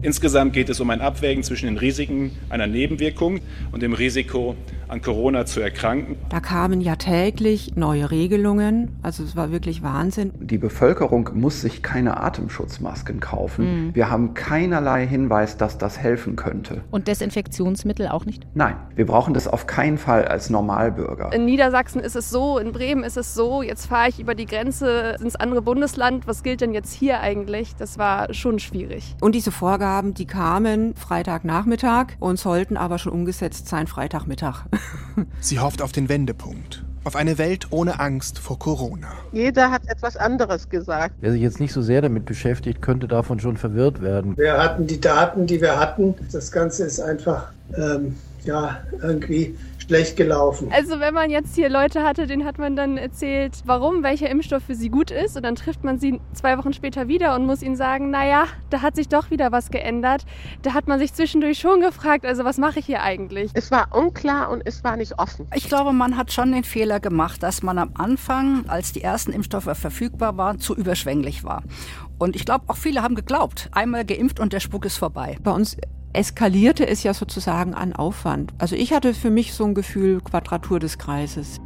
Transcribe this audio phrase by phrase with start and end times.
[0.00, 3.40] Insgesamt geht es um ein Abwägen zwischen den Risiken einer Nebenwirkung
[3.72, 4.54] und dem Risiko,
[4.88, 6.16] an Corona zu erkranken.
[6.28, 10.32] Da kamen ja täglich neue Regelungen, also es war wirklich Wahnsinn.
[10.38, 13.86] Die Bevölkerung muss sich keine Atemschutzmasken kaufen.
[13.86, 13.94] Mhm.
[13.94, 16.82] Wir haben keinerlei Hinweis, dass das helfen könnte.
[16.90, 18.46] Und Desinfektionsmittel auch nicht?
[18.54, 21.32] Nein, wir brauchen das auf keinen Fall als Normalbürger.
[21.32, 24.46] In Niedersachsen ist es so, in Bremen ist es so, jetzt fahre ich über die
[24.46, 26.26] Grenze ins andere Bundesland.
[26.26, 27.76] Was gilt denn jetzt hier eigentlich?
[27.76, 29.16] Das war schon schwierig.
[29.20, 34.64] Und diese Vorgaben Vorgaben, die kamen Freitagnachmittag und sollten aber schon umgesetzt sein Freitagmittag.
[35.40, 36.84] Sie hofft auf den Wendepunkt.
[37.04, 39.08] Auf eine Welt ohne Angst vor Corona.
[39.32, 41.14] Jeder hat etwas anderes gesagt.
[41.20, 44.36] Wer sich jetzt nicht so sehr damit beschäftigt, könnte davon schon verwirrt werden.
[44.36, 46.14] Wir hatten die Daten, die wir hatten.
[46.32, 49.56] Das Ganze ist einfach ähm, ja, irgendwie
[49.88, 50.70] schlecht gelaufen.
[50.70, 54.62] Also wenn man jetzt hier Leute hatte, denen hat man dann erzählt, warum, welcher Impfstoff
[54.62, 57.62] für sie gut ist und dann trifft man sie zwei Wochen später wieder und muss
[57.62, 60.26] ihnen sagen, naja, da hat sich doch wieder was geändert.
[60.62, 63.50] Da hat man sich zwischendurch schon gefragt, also was mache ich hier eigentlich?
[63.54, 65.46] Es war unklar und es war nicht offen.
[65.54, 69.32] Ich glaube, man hat schon den Fehler gemacht, dass man am Anfang, als die ersten
[69.32, 71.62] Impfstoffe verfügbar waren, zu überschwänglich war.
[72.18, 75.36] Und ich glaube, auch viele haben geglaubt, einmal geimpft und der Spuk ist vorbei.
[75.42, 75.76] Bei uns
[76.18, 78.52] eskalierte es ja sozusagen an Aufwand.
[78.58, 81.60] Also ich hatte für mich so ein Gefühl Quadratur des Kreises.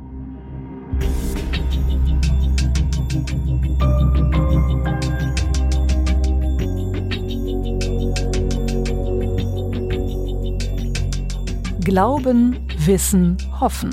[11.81, 13.91] Glauben, Wissen, Hoffen.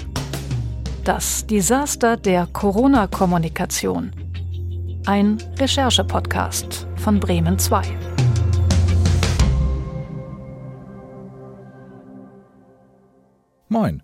[1.06, 4.12] Das Desaster der Corona-Kommunikation.
[5.06, 8.09] Ein Recherche-Podcast von Bremen 2.
[13.72, 14.02] Moin.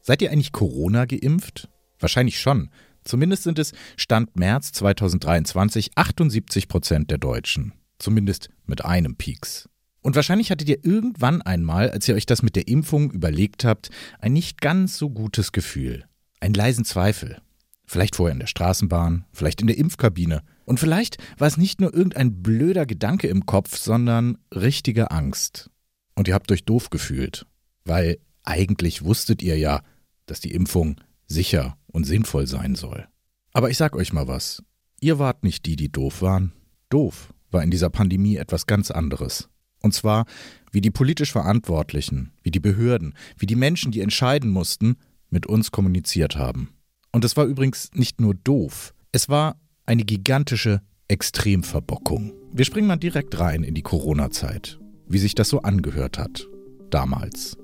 [0.00, 1.68] Seid ihr eigentlich Corona geimpft?
[1.98, 2.70] Wahrscheinlich schon.
[3.02, 7.72] Zumindest sind es Stand März 2023 78 Prozent der Deutschen.
[7.98, 9.68] Zumindest mit einem Pieks.
[10.02, 13.90] Und wahrscheinlich hattet ihr irgendwann einmal, als ihr euch das mit der Impfung überlegt habt,
[14.20, 16.04] ein nicht ganz so gutes Gefühl.
[16.38, 17.42] Einen leisen Zweifel.
[17.86, 20.42] Vielleicht vorher in der Straßenbahn, vielleicht in der Impfkabine.
[20.64, 25.70] Und vielleicht war es nicht nur irgendein blöder Gedanke im Kopf, sondern richtige Angst.
[26.14, 27.46] Und ihr habt euch doof gefühlt.
[27.84, 28.18] Weil
[28.48, 29.82] eigentlich wusstet ihr ja,
[30.26, 33.06] dass die Impfung sicher und sinnvoll sein soll.
[33.52, 34.62] Aber ich sag euch mal was.
[35.00, 36.52] Ihr wart nicht die, die doof waren.
[36.88, 39.48] Doof war in dieser Pandemie etwas ganz anderes.
[39.80, 40.24] Und zwar,
[40.72, 44.96] wie die politisch Verantwortlichen, wie die Behörden, wie die Menschen, die entscheiden mussten,
[45.30, 46.70] mit uns kommuniziert haben.
[47.12, 52.32] Und es war übrigens nicht nur doof, es war eine gigantische Extremverbockung.
[52.52, 56.46] Wir springen mal direkt rein in die Corona-Zeit, wie sich das so angehört hat.
[56.90, 57.56] Damals.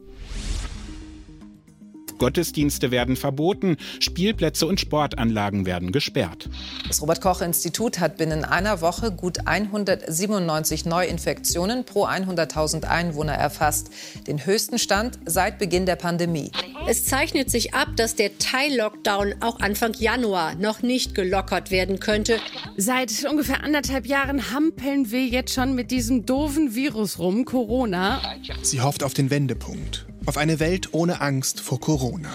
[2.24, 6.48] Gottesdienste werden verboten, Spielplätze und Sportanlagen werden gesperrt.
[6.88, 13.90] Das Robert Koch Institut hat binnen einer Woche gut 197 Neuinfektionen pro 100.000 Einwohner erfasst,
[14.26, 16.50] den höchsten Stand seit Beginn der Pandemie.
[16.88, 22.38] Es zeichnet sich ab, dass der Teil-Lockdown auch Anfang Januar noch nicht gelockert werden könnte.
[22.78, 28.22] Seit ungefähr anderthalb Jahren hampeln wir jetzt schon mit diesem doofen Virus rum, Corona.
[28.62, 32.30] Sie hofft auf den Wendepunkt auf eine Welt ohne Angst vor Corona.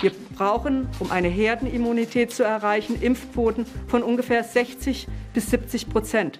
[0.00, 6.38] Wir brauchen, um eine Herdenimmunität zu erreichen, Impfquoten von ungefähr 60 bis 70 Prozent.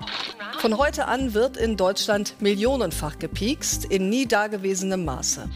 [0.58, 5.48] Von heute an wird in Deutschland millionenfach gepiekst, in nie dagewesenem Maße.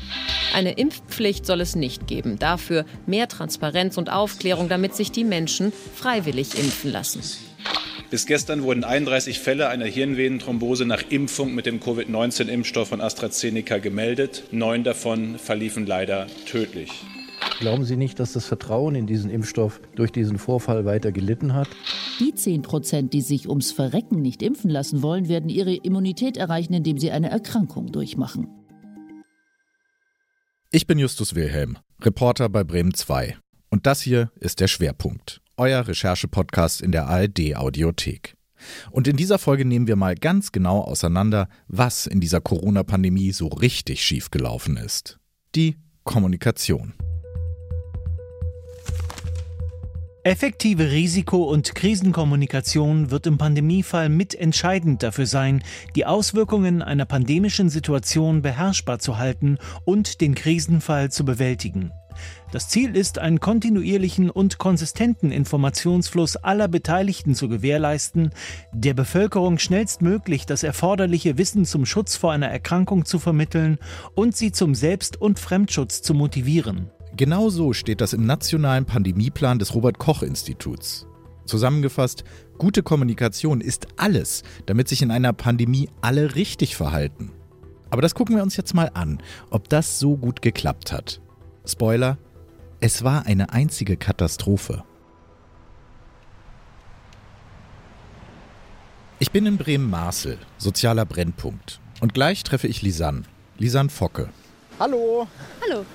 [0.54, 2.38] Eine Impfpflicht soll es nicht geben.
[2.38, 7.22] Dafür mehr Transparenz und Aufklärung, damit sich die Menschen freiwillig impfen lassen.
[8.12, 14.42] Bis gestern wurden 31 Fälle einer Hirnvenenthrombose nach Impfung mit dem Covid-19-Impfstoff von AstraZeneca gemeldet.
[14.50, 16.90] Neun davon verliefen leider tödlich.
[17.58, 21.68] Glauben Sie nicht, dass das Vertrauen in diesen Impfstoff durch diesen Vorfall weiter gelitten hat?
[22.20, 26.74] Die 10 Prozent, die sich ums Verrecken nicht impfen lassen wollen, werden ihre Immunität erreichen,
[26.74, 28.46] indem sie eine Erkrankung durchmachen.
[30.70, 33.38] Ich bin Justus Wilhelm, Reporter bei Bremen 2.
[33.70, 38.34] Und das hier ist der Schwerpunkt euer Recherche-Podcast in der ARD-Audiothek.
[38.90, 43.46] Und in dieser Folge nehmen wir mal ganz genau auseinander, was in dieser Corona-Pandemie so
[43.46, 45.20] richtig schiefgelaufen ist.
[45.54, 46.94] Die Kommunikation.
[50.24, 55.62] Effektive Risiko- und Krisenkommunikation wird im Pandemiefall mitentscheidend dafür sein,
[55.94, 61.92] die Auswirkungen einer pandemischen Situation beherrschbar zu halten und den Krisenfall zu bewältigen.
[62.52, 68.28] Das Ziel ist, einen kontinuierlichen und konsistenten Informationsfluss aller Beteiligten zu gewährleisten,
[68.74, 73.78] der Bevölkerung schnellstmöglich das erforderliche Wissen zum Schutz vor einer Erkrankung zu vermitteln
[74.14, 76.90] und sie zum Selbst- und Fremdschutz zu motivieren.
[77.16, 81.06] Genau so steht das im nationalen Pandemieplan des Robert Koch Instituts.
[81.46, 82.22] Zusammengefasst,
[82.58, 87.32] gute Kommunikation ist alles, damit sich in einer Pandemie alle richtig verhalten.
[87.88, 91.22] Aber das gucken wir uns jetzt mal an, ob das so gut geklappt hat.
[91.64, 92.18] Spoiler,
[92.82, 94.82] es war eine einzige Katastrophe.
[99.20, 101.78] Ich bin in Bremen-Marcel, sozialer Brennpunkt.
[102.00, 103.22] Und gleich treffe ich Lisanne.
[103.56, 104.30] Lisanne Focke.
[104.80, 105.28] Hallo.
[105.62, 105.86] Hallo.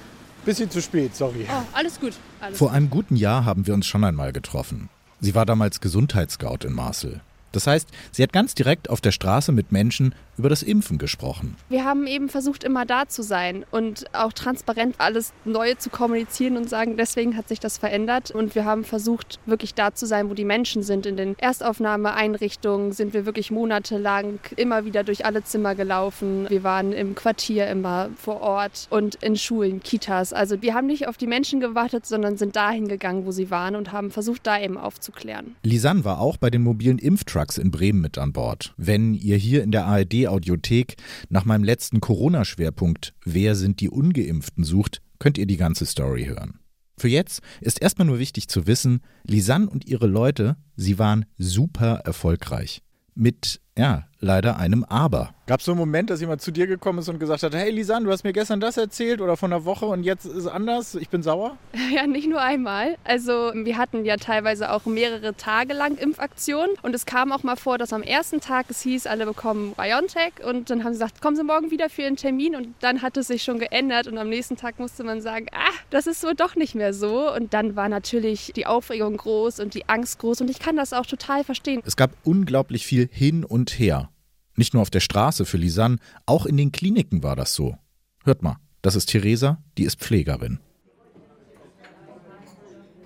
[0.45, 1.45] Bisschen zu spät, sorry.
[1.51, 2.13] Oh, alles gut.
[2.39, 4.87] Alles Vor einem guten Jahr haben wir uns schon einmal getroffen.
[5.19, 7.19] Sie war damals Gesundheitsscout in Marcel.
[7.51, 11.55] Das heißt, sie hat ganz direkt auf der Straße mit Menschen über das Impfen gesprochen.
[11.69, 16.57] Wir haben eben versucht, immer da zu sein und auch transparent alles Neue zu kommunizieren
[16.57, 18.31] und sagen, deswegen hat sich das verändert.
[18.31, 21.05] Und wir haben versucht, wirklich da zu sein, wo die Menschen sind.
[21.05, 26.45] In den Erstaufnahmeeinrichtungen sind wir wirklich monatelang immer wieder durch alle Zimmer gelaufen.
[26.49, 30.33] Wir waren im Quartier immer vor Ort und in Schulen, Kitas.
[30.33, 33.75] Also wir haben nicht auf die Menschen gewartet, sondern sind dahin gegangen, wo sie waren
[33.75, 35.55] und haben versucht, da eben aufzuklären.
[35.63, 36.99] Lisanne war auch bei den mobilen
[37.37, 38.73] Impftrucks in Bremen mit an Bord.
[38.77, 40.95] Wenn ihr hier in der ARD Audiothek
[41.29, 46.59] nach meinem letzten Corona-Schwerpunkt Wer sind die Ungeimpften sucht, könnt ihr die ganze Story hören.
[46.97, 52.01] Für jetzt ist erstmal nur wichtig zu wissen, Lisanne und ihre Leute, sie waren super
[52.05, 52.81] erfolgreich.
[53.13, 55.29] Mit, ja, leider einem Aber.
[55.45, 57.71] Gab es so einen Moment, dass jemand zu dir gekommen ist und gesagt hat, hey
[57.71, 60.47] Lisanne, du hast mir gestern das erzählt oder von einer Woche und jetzt ist es
[60.47, 61.57] anders, ich bin sauer?
[61.89, 62.97] Ja, nicht nur einmal.
[63.05, 67.55] Also wir hatten ja teilweise auch mehrere Tage lang Impfaktionen und es kam auch mal
[67.55, 71.21] vor, dass am ersten Tag es hieß, alle bekommen BioNTech und dann haben sie gesagt,
[71.21, 74.17] kommen Sie morgen wieder für einen Termin und dann hat es sich schon geändert und
[74.17, 77.53] am nächsten Tag musste man sagen, ah, das ist wohl doch nicht mehr so und
[77.53, 81.05] dann war natürlich die Aufregung groß und die Angst groß und ich kann das auch
[81.05, 81.81] total verstehen.
[81.85, 84.09] Es gab unglaublich viel hin und her.
[84.55, 87.77] Nicht nur auf der Straße für Lisanne, auch in den Kliniken war das so.
[88.23, 90.59] Hört mal, das ist Theresa, die ist Pflegerin.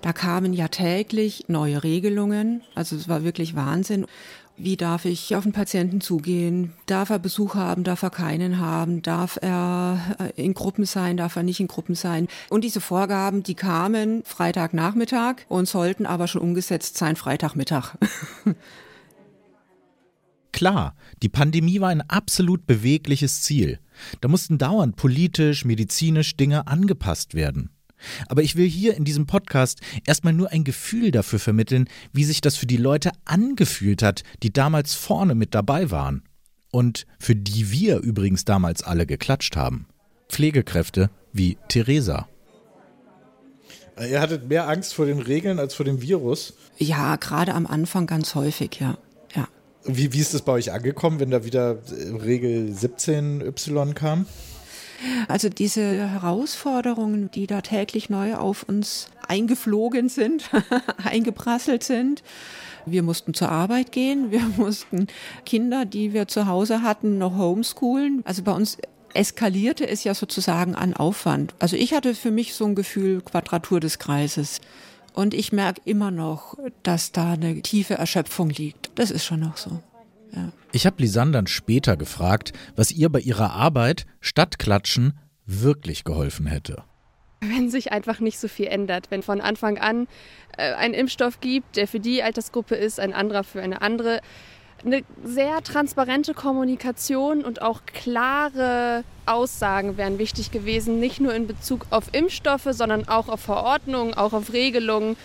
[0.00, 2.62] Da kamen ja täglich neue Regelungen.
[2.74, 4.06] Also es war wirklich Wahnsinn.
[4.56, 6.72] Wie darf ich auf den Patienten zugehen?
[6.86, 7.84] Darf er Besuch haben?
[7.84, 9.00] Darf er keinen haben?
[9.02, 11.16] Darf er äh, in Gruppen sein?
[11.16, 12.28] Darf er nicht in Gruppen sein?
[12.50, 17.96] Und diese Vorgaben, die kamen Freitagnachmittag und sollten aber schon umgesetzt sein Freitagmittag.
[20.52, 23.78] Klar, die Pandemie war ein absolut bewegliches Ziel.
[24.20, 27.70] Da mussten dauernd politisch, medizinisch Dinge angepasst werden.
[28.28, 32.40] Aber ich will hier in diesem Podcast erstmal nur ein Gefühl dafür vermitteln, wie sich
[32.40, 36.22] das für die Leute angefühlt hat, die damals vorne mit dabei waren.
[36.70, 39.86] Und für die wir übrigens damals alle geklatscht haben.
[40.28, 42.28] Pflegekräfte wie Theresa.
[44.00, 46.54] Ihr hattet mehr Angst vor den Regeln als vor dem Virus.
[46.78, 48.96] Ja, gerade am Anfang ganz häufig, ja.
[49.84, 51.78] Wie, wie ist das bei euch angekommen, wenn da wieder
[52.24, 54.26] Regel 17y kam?
[55.28, 60.50] Also diese Herausforderungen, die da täglich neu auf uns eingeflogen sind,
[61.04, 62.22] eingeprasselt sind.
[62.86, 65.08] Wir mussten zur Arbeit gehen, wir mussten
[65.44, 68.22] Kinder, die wir zu Hause hatten, noch homeschoolen.
[68.24, 68.78] Also bei uns
[69.14, 71.54] eskalierte es ja sozusagen an Aufwand.
[71.58, 74.60] Also ich hatte für mich so ein Gefühl Quadratur des Kreises.
[75.14, 78.81] Und ich merke immer noch, dass da eine tiefe Erschöpfung liegt.
[78.94, 79.82] Das ist schon noch so.
[80.34, 80.52] Ja.
[80.72, 86.46] Ich habe Lisanne dann später gefragt, was ihr bei ihrer Arbeit statt Klatschen wirklich geholfen
[86.46, 86.84] hätte.
[87.40, 90.06] Wenn sich einfach nicht so viel ändert, wenn von Anfang an
[90.56, 94.20] äh, ein Impfstoff gibt, der für die Altersgruppe ist, ein anderer für eine andere,
[94.84, 101.86] eine sehr transparente Kommunikation und auch klare Aussagen wären wichtig gewesen, nicht nur in Bezug
[101.90, 105.16] auf Impfstoffe, sondern auch auf Verordnungen, auch auf Regelungen.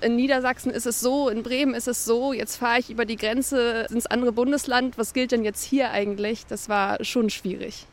[0.00, 3.16] In Niedersachsen ist es so, in Bremen ist es so, jetzt fahre ich über die
[3.16, 4.98] Grenze ins andere Bundesland.
[4.98, 6.46] Was gilt denn jetzt hier eigentlich?
[6.46, 7.86] Das war schon schwierig.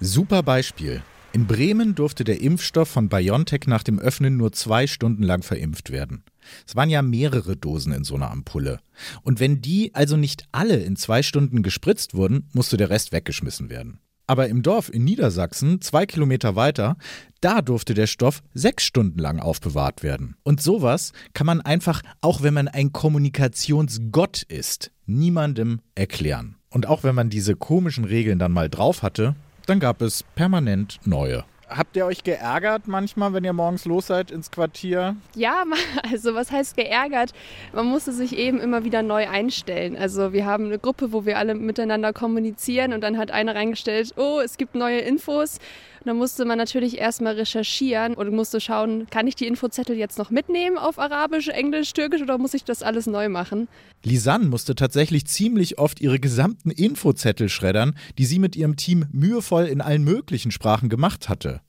[0.00, 1.02] Super Beispiel.
[1.32, 5.90] In Bremen durfte der Impfstoff von BioNTech nach dem Öffnen nur zwei Stunden lang verimpft
[5.90, 6.24] werden.
[6.66, 8.80] Es waren ja mehrere Dosen in so einer Ampulle.
[9.22, 13.70] Und wenn die also nicht alle in zwei Stunden gespritzt wurden, musste der Rest weggeschmissen
[13.70, 14.00] werden.
[14.30, 16.96] Aber im Dorf in Niedersachsen, zwei Kilometer weiter,
[17.40, 20.36] da durfte der Stoff sechs Stunden lang aufbewahrt werden.
[20.44, 26.54] Und sowas kann man einfach, auch wenn man ein Kommunikationsgott ist, niemandem erklären.
[26.68, 29.34] Und auch wenn man diese komischen Regeln dann mal drauf hatte,
[29.66, 31.42] dann gab es permanent neue.
[31.70, 35.14] Habt ihr euch geärgert manchmal, wenn ihr morgens los seid ins Quartier?
[35.36, 35.64] Ja,
[36.10, 37.32] also was heißt geärgert?
[37.72, 39.96] Man musste sich eben immer wieder neu einstellen.
[39.96, 44.12] Also wir haben eine Gruppe, wo wir alle miteinander kommunizieren und dann hat einer reingestellt,
[44.16, 45.60] oh, es gibt neue Infos.
[46.00, 50.16] Und dann musste man natürlich erstmal recherchieren und musste schauen, kann ich die Infozettel jetzt
[50.16, 53.68] noch mitnehmen auf Arabisch, Englisch, Türkisch oder muss ich das alles neu machen?
[54.02, 59.66] Lisanne musste tatsächlich ziemlich oft ihre gesamten Infozettel schreddern, die sie mit ihrem Team mühevoll
[59.66, 61.60] in allen möglichen Sprachen gemacht hatte.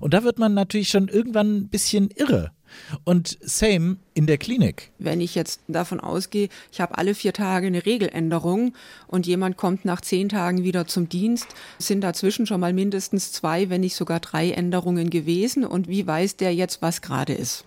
[0.00, 2.52] Und da wird man natürlich schon irgendwann ein bisschen irre.
[3.04, 4.92] Und same in der Klinik.
[4.98, 8.74] Wenn ich jetzt davon ausgehe, ich habe alle vier Tage eine Regeländerung
[9.08, 13.70] und jemand kommt nach zehn Tagen wieder zum Dienst, sind dazwischen schon mal mindestens zwei,
[13.70, 15.64] wenn nicht sogar drei Änderungen gewesen.
[15.64, 17.64] Und wie weiß der jetzt, was gerade ist?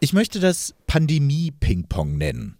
[0.00, 2.58] Ich möchte das Pandemie-Ping-Pong nennen.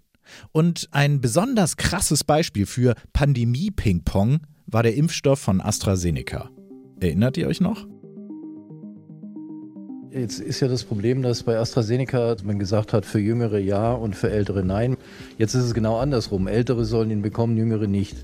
[0.53, 6.51] Und ein besonders krasses Beispiel für Pandemie-Ping-Pong war der Impfstoff von AstraZeneca.
[7.01, 7.87] Erinnert ihr euch noch?
[10.11, 14.17] Jetzt ist ja das Problem, dass bei AstraZeneca man gesagt hat, für Jüngere ja und
[14.17, 14.97] für Ältere nein.
[15.37, 16.49] Jetzt ist es genau andersrum.
[16.49, 18.17] Ältere sollen ihn bekommen, Jüngere nicht.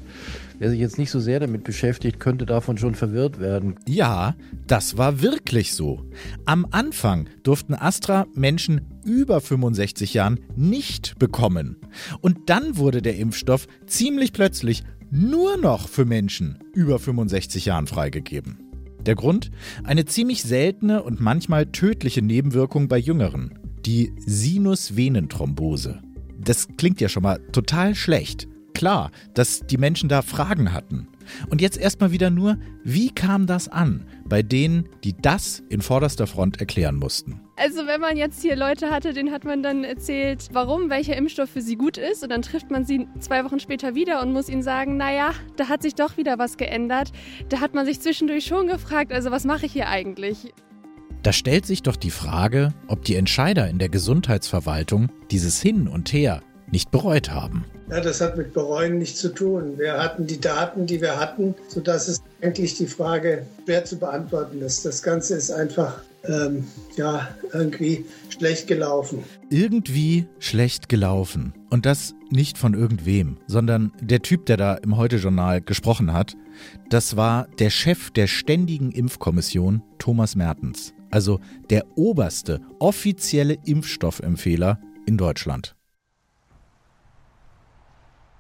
[0.59, 3.75] Wer sich jetzt nicht so sehr damit beschäftigt, könnte davon schon verwirrt werden.
[3.87, 4.35] Ja,
[4.67, 6.01] das war wirklich so.
[6.47, 11.77] Am Anfang durften Astra Menschen über 65 Jahren nicht bekommen.
[12.23, 18.64] Und dann wurde der Impfstoff ziemlich plötzlich nur noch für Menschen über 65 Jahren freigegeben.
[19.07, 19.51] Der Grund?
[19.83, 26.01] Eine ziemlich seltene und manchmal tödliche Nebenwirkung bei Jüngeren, die Sinusvenenthrombose.
[26.43, 28.49] Das klingt ja schon mal total schlecht.
[28.75, 31.09] Klar, dass die Menschen da Fragen hatten.
[31.49, 36.27] Und jetzt erstmal wieder nur, wie kam das an bei denen, die das in vorderster
[36.27, 37.41] Front erklären mussten?
[37.57, 41.51] Also wenn man jetzt hier Leute hatte, denen hat man dann erzählt, warum, welcher Impfstoff
[41.51, 44.49] für sie gut ist und dann trifft man sie zwei Wochen später wieder und muss
[44.49, 47.13] ihnen sagen, naja, da hat sich doch wieder was geändert.
[47.49, 50.53] Da hat man sich zwischendurch schon gefragt, also was mache ich hier eigentlich?
[51.23, 56.13] Da stellt sich doch die Frage, ob die Entscheider in der Gesundheitsverwaltung dieses Hin und
[56.13, 57.65] Her nicht bereut haben.
[57.91, 59.79] Ja, das hat mit Bereuen nichts zu tun.
[59.79, 64.63] Wir hatten die Daten, die wir hatten, sodass es eigentlich die Frage schwer zu beantworten
[64.63, 64.85] ist.
[64.85, 66.65] Das Ganze ist einfach ähm,
[66.97, 69.25] ja, irgendwie schlecht gelaufen.
[69.51, 71.53] Irgendwie schlecht gelaufen.
[71.71, 76.37] Und das nicht von irgendwem, sondern der Typ, der da im Heute-Journal gesprochen hat,
[76.89, 80.95] das war der Chef der Ständigen Impfkommission, Thomas Mertens.
[81.11, 85.74] Also der oberste offizielle Impfstoffempfehler in Deutschland.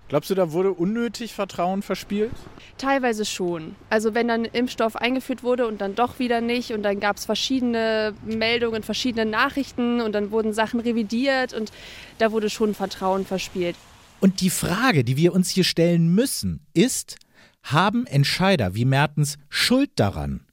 [0.09, 2.33] Glaubst du, da wurde unnötig Vertrauen verspielt?
[2.77, 3.75] Teilweise schon.
[3.89, 7.25] Also wenn dann Impfstoff eingeführt wurde und dann doch wieder nicht und dann gab es
[7.25, 11.73] verschiedene Meldungen, verschiedene Nachrichten und dann wurden Sachen revidiert und
[12.19, 13.77] da wurde schon Vertrauen verspielt.
[14.21, 17.17] Und die Frage, die wir uns hier stellen müssen, ist,
[17.63, 20.44] haben Entscheider wie Mertens Schuld daran,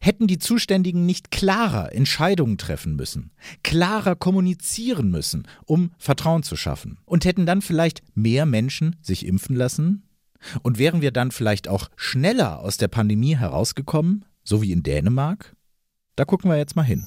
[0.00, 6.98] Hätten die Zuständigen nicht klarer Entscheidungen treffen müssen, klarer kommunizieren müssen, um Vertrauen zu schaffen?
[7.04, 10.02] Und hätten dann vielleicht mehr Menschen sich impfen lassen?
[10.62, 15.54] Und wären wir dann vielleicht auch schneller aus der Pandemie herausgekommen, so wie in Dänemark?
[16.14, 17.06] Da gucken wir jetzt mal hin.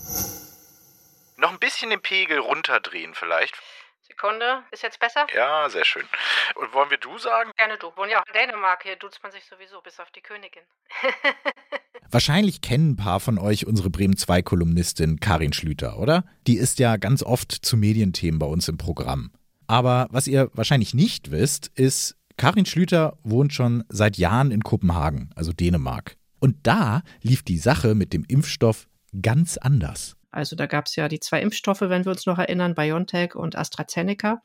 [1.37, 3.55] Noch ein bisschen den Pegel runterdrehen vielleicht.
[4.01, 5.25] Sekunde, ist jetzt besser?
[5.33, 6.07] Ja, sehr schön.
[6.55, 7.51] Und wollen wir du sagen?
[7.55, 7.95] Gerne du.
[7.95, 10.63] Wohnen ja auch in Dänemark, hier duzt man sich sowieso, bis auf die Königin.
[12.11, 16.25] Wahrscheinlich kennen ein paar von euch unsere Bremen 2 Kolumnistin Karin Schlüter, oder?
[16.47, 19.31] Die ist ja ganz oft zu Medienthemen bei uns im Programm.
[19.67, 25.29] Aber was ihr wahrscheinlich nicht wisst, ist, Karin Schlüter wohnt schon seit Jahren in Kopenhagen,
[25.35, 26.15] also Dänemark.
[26.39, 28.87] Und da lief die Sache mit dem Impfstoff
[29.21, 30.15] ganz anders.
[30.31, 33.55] Also da gab es ja die zwei Impfstoffe, wenn wir uns noch erinnern, BioNTech und
[33.55, 34.41] AstraZeneca.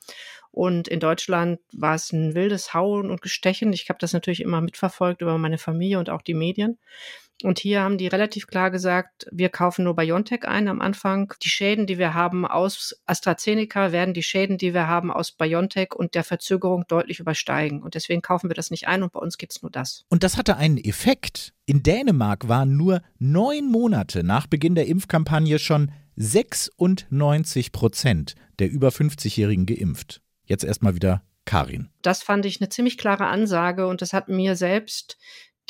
[0.50, 3.73] Und in Deutschland war es ein wildes Hauen und Gestechen.
[3.73, 6.78] Ich habe das natürlich immer mitverfolgt über meine Familie und auch die Medien.
[7.42, 11.34] Und hier haben die relativ klar gesagt, wir kaufen nur BioNTech ein am Anfang.
[11.42, 15.94] Die Schäden, die wir haben aus AstraZeneca, werden die Schäden, die wir haben aus BioNTech
[15.94, 17.82] und der Verzögerung deutlich übersteigen.
[17.82, 20.04] Und deswegen kaufen wir das nicht ein und bei uns gibt es nur das.
[20.08, 21.52] Und das hatte einen Effekt.
[21.66, 28.88] In Dänemark waren nur neun Monate nach Beginn der Impfkampagne schon 96 Prozent der über
[28.88, 30.20] 50-Jährigen geimpft.
[30.44, 31.90] Jetzt erstmal wieder Karin.
[32.02, 35.18] Das fand ich eine ziemlich klare Ansage und das hat mir selbst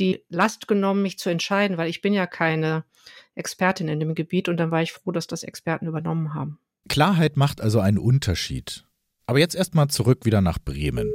[0.00, 2.84] die Last genommen, mich zu entscheiden, weil ich bin ja keine
[3.34, 6.58] Expertin in dem Gebiet und dann war ich froh, dass das Experten übernommen haben.
[6.88, 8.84] Klarheit macht also einen Unterschied.
[9.26, 11.12] Aber jetzt erstmal zurück wieder nach Bremen.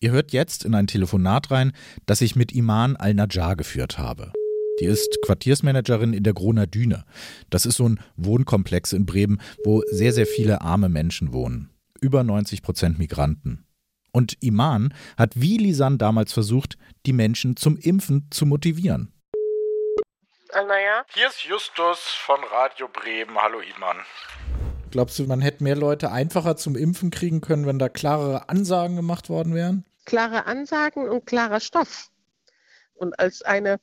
[0.00, 1.72] Ihr hört jetzt in ein Telefonat rein,
[2.06, 4.32] das ich mit Iman Al-Najjar geführt habe.
[4.80, 7.04] Die ist Quartiersmanagerin in der Groner Düne.
[7.50, 11.70] Das ist so ein Wohnkomplex in Bremen, wo sehr, sehr viele arme Menschen wohnen.
[12.00, 13.64] Über 90 Prozent Migranten.
[14.12, 16.76] Und Iman hat wie Lisan damals versucht,
[17.06, 19.12] die Menschen zum Impfen zu motivieren.
[20.52, 21.06] Naja.
[21.14, 23.34] Hier ist Justus von Radio Bremen.
[23.40, 23.96] Hallo Iman.
[24.90, 28.96] Glaubst du, man hätte mehr Leute einfacher zum Impfen kriegen können, wenn da klarere Ansagen
[28.96, 29.86] gemacht worden wären?
[30.04, 32.10] Klare Ansagen und klarer Stoff.
[32.92, 33.80] Und als eine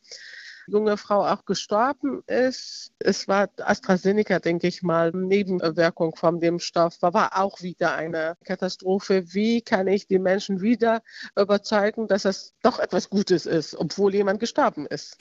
[0.69, 2.91] junge Frau auch gestorben ist.
[2.99, 8.37] Es war AstraZeneca, denke ich mal, Nebenwirkung von dem Stoff, war, war auch wieder eine
[8.45, 9.23] Katastrophe.
[9.33, 11.01] Wie kann ich die Menschen wieder
[11.37, 15.17] überzeugen, dass es doch etwas Gutes ist, obwohl jemand gestorben ist?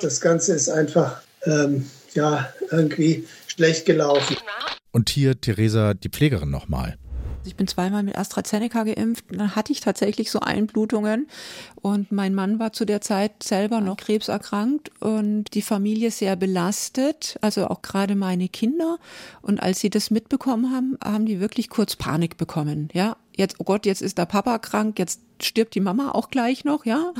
[0.00, 4.36] Das Ganze ist einfach ähm, ja, irgendwie schlecht gelaufen.
[4.90, 6.98] Und hier Theresa, die Pflegerin nochmal.
[7.44, 9.24] Ich bin zweimal mit AstraZeneca geimpft.
[9.30, 11.26] Dann hatte ich tatsächlich so Einblutungen.
[11.76, 17.38] Und mein Mann war zu der Zeit selber noch krebserkrankt und die Familie sehr belastet,
[17.40, 18.98] also auch gerade meine Kinder.
[19.40, 22.88] Und als sie das mitbekommen haben, haben die wirklich kurz Panik bekommen.
[22.92, 26.64] Ja, jetzt, oh Gott, jetzt ist der Papa krank, jetzt stirbt die Mama auch gleich
[26.64, 27.12] noch, ja.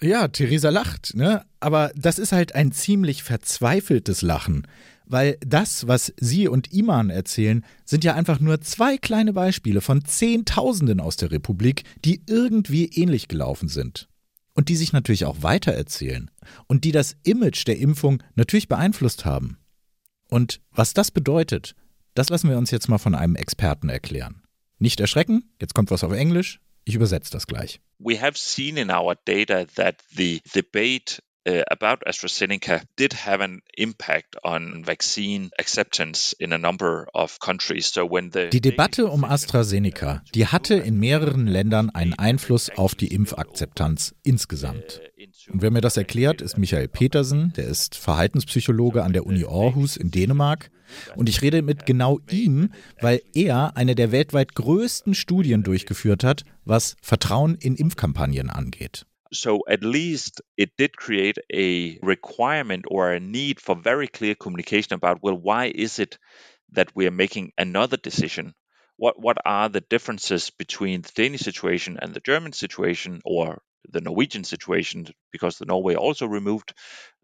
[0.00, 1.44] Ja, Theresa lacht, ne?
[1.60, 4.66] Aber das ist halt ein ziemlich verzweifeltes Lachen.
[5.06, 10.04] Weil das, was Sie und Iman erzählen, sind ja einfach nur zwei kleine Beispiele von
[10.04, 14.08] Zehntausenden aus der Republik, die irgendwie ähnlich gelaufen sind.
[14.54, 16.30] Und die sich natürlich auch weitererzählen.
[16.66, 19.58] Und die das Image der Impfung natürlich beeinflusst haben.
[20.28, 21.74] Und was das bedeutet,
[22.14, 24.42] das lassen wir uns jetzt mal von einem Experten erklären.
[24.78, 27.80] Nicht erschrecken, jetzt kommt was auf Englisch, ich übersetze das gleich.
[27.98, 33.62] We have seen in our data that the debate uh, about AstraZeneca did have an
[33.76, 37.92] impact on vaccine acceptance in a number of countries.
[37.92, 42.94] So when the die Debatte um AstraZeneca, die hatte in mehreren Ländern einen Einfluss auf
[42.94, 45.00] die Impfakzeptanz insgesamt.
[45.50, 49.96] Und wer mir das erklärt, ist Michael Petersen, der ist Verhaltenspsychologe an der Uni Aarhus
[49.96, 50.70] in Dänemark.
[51.16, 52.70] Und ich rede mit genau ihm,
[53.00, 59.06] weil er eine der weltweit größten Studien durchgeführt hat, was Vertrauen in Impfkampagnen angeht.
[59.32, 64.94] So at least it did create a requirement or a need for very clear communication
[64.94, 66.18] about well, why is it
[66.72, 68.54] that we are making another decision?
[68.96, 74.00] What what are the differences between the Danish situation and the German situation, or the
[74.00, 76.74] Norwegian situation, because the Norway also removed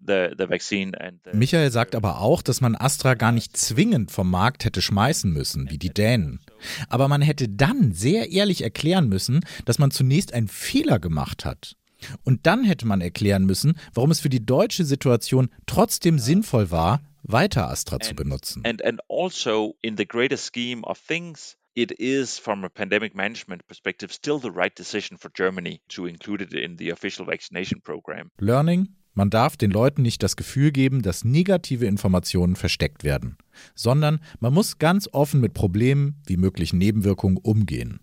[0.04, 0.94] the, the vaccine.
[0.94, 4.82] And the Michael sagt aber auch, dass man Astra gar nicht zwingend vom Markt hätte
[4.82, 6.40] schmeißen müssen, wie die Dänen.
[6.88, 11.76] Aber man hätte dann sehr ehrlich erklären müssen, dass man zunächst einen Fehler gemacht hat.
[12.24, 17.02] Und dann hätte man erklären müssen, warum es für die deutsche Situation trotzdem sinnvoll war,
[17.22, 18.62] weiter Astra zu benutzen.
[18.64, 23.66] And, and also in the greater scheme of things, it is, from a pandemic management
[23.66, 28.30] perspective, still the right decision for Germany to include it in the official vaccination program.
[28.38, 28.88] Learning.
[29.14, 33.36] Man darf den Leuten nicht das Gefühl geben, dass negative Informationen versteckt werden,
[33.74, 38.00] sondern man muss ganz offen mit Problemen wie möglichen Nebenwirkungen umgehen.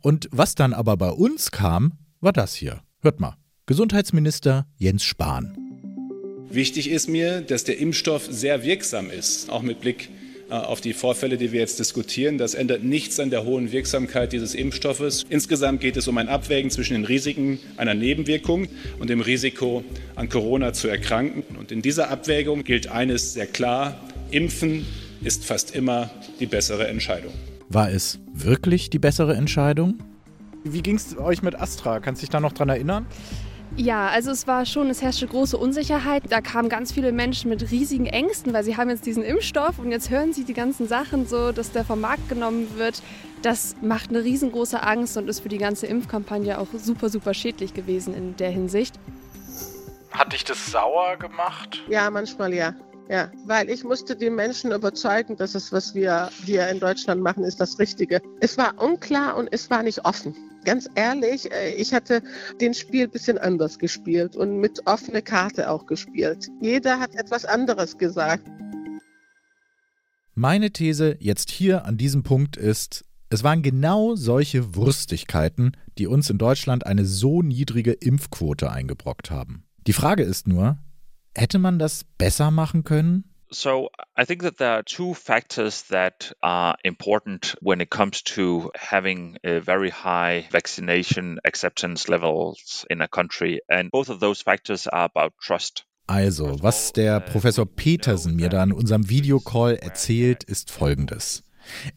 [0.00, 2.80] Und was dann aber bei uns kam, war das hier.
[3.06, 3.36] Hört mal.
[3.66, 5.56] Gesundheitsminister Jens Spahn.
[6.50, 10.08] Wichtig ist mir, dass der Impfstoff sehr wirksam ist, auch mit Blick
[10.50, 12.36] äh, auf die Vorfälle, die wir jetzt diskutieren.
[12.36, 15.24] Das ändert nichts an der hohen Wirksamkeit dieses Impfstoffes.
[15.28, 18.66] Insgesamt geht es um ein Abwägen zwischen den Risiken einer Nebenwirkung
[18.98, 19.84] und dem Risiko,
[20.16, 21.44] an Corona zu erkranken.
[21.56, 24.00] Und in dieser Abwägung gilt eines sehr klar,
[24.32, 24.84] Impfen
[25.22, 27.32] ist fast immer die bessere Entscheidung.
[27.68, 29.94] War es wirklich die bessere Entscheidung?
[30.72, 32.00] Wie ging es euch mit Astra?
[32.00, 33.06] Kannst du dich da noch dran erinnern?
[33.76, 36.22] Ja, also es war schon, es herrschte große Unsicherheit.
[36.30, 39.90] Da kamen ganz viele Menschen mit riesigen Ängsten, weil sie haben jetzt diesen Impfstoff und
[39.90, 43.02] jetzt hören sie die ganzen Sachen so, dass der vom Markt genommen wird.
[43.42, 47.74] Das macht eine riesengroße Angst und ist für die ganze Impfkampagne auch super, super schädlich
[47.74, 48.98] gewesen in der Hinsicht.
[50.10, 51.82] Hat dich das sauer gemacht?
[51.88, 52.74] Ja, manchmal ja.
[53.08, 57.44] Ja, weil ich musste die Menschen überzeugen, dass es, was wir hier in Deutschland machen,
[57.44, 58.20] ist das Richtige.
[58.40, 60.34] Es war unklar und es war nicht offen.
[60.64, 62.20] Ganz ehrlich, äh, ich hatte
[62.60, 66.48] den Spiel ein bisschen anders gespielt und mit offener Karte auch gespielt.
[66.60, 68.48] Jeder hat etwas anderes gesagt.
[70.34, 76.28] Meine These jetzt hier an diesem Punkt ist, es waren genau solche Wurstigkeiten, die uns
[76.28, 79.64] in Deutschland eine so niedrige Impfquote eingebrockt haben.
[79.86, 80.78] Die Frage ist nur,
[81.36, 83.24] Hätte man das besser machen können?
[83.50, 88.70] So, I think that there are two factors that are important when it comes to
[88.74, 93.60] having a very high vaccination acceptance levels in a country.
[93.68, 95.84] And both of those factors are about trust.
[96.08, 101.44] Also, was der Professor Petersen mir da in unserem Videocall erzählt, ist folgendes.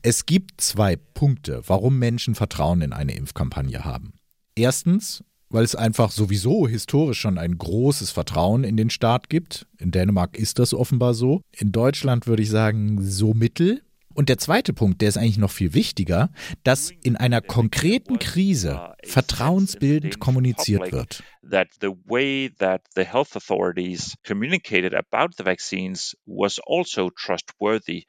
[0.01, 4.13] Es gibt zwei Punkte, warum Menschen Vertrauen in eine Impfkampagne haben.
[4.55, 9.67] Erstens, weil es einfach sowieso historisch schon ein großes Vertrauen in den Staat gibt.
[9.77, 11.41] In Dänemark ist das offenbar so.
[11.57, 13.81] In Deutschland würde ich sagen, so mittel.
[14.15, 16.29] Und der zweite Punkt, der ist eigentlich noch viel wichtiger,
[16.63, 21.23] dass in einer konkreten Krise vertrauensbildend kommuniziert wird.
[21.49, 28.03] That the way that the health authorities communicated about the vaccines was also trustworthy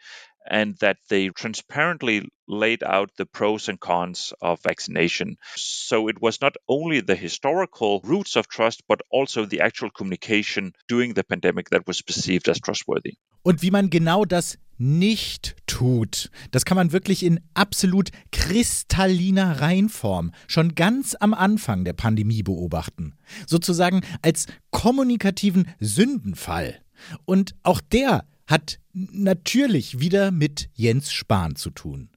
[0.51, 5.37] and that they transparently laid out the pros and cons of vaccination.
[5.57, 10.73] So it was not only the historical roots of trust, but also the actual communication
[10.89, 13.17] during the pandemic that was perceived as trustworthy.
[13.43, 20.33] Und wie man genau das nicht tut, das kann man wirklich in absolut kristalliner Reinform
[20.49, 23.15] schon ganz am Anfang der Pandemie beobachten.
[23.47, 26.81] Sozusagen als kommunikativen Sündenfall.
[27.25, 32.11] Und auch der hat natürlich wieder mit Jens Spahn zu tun.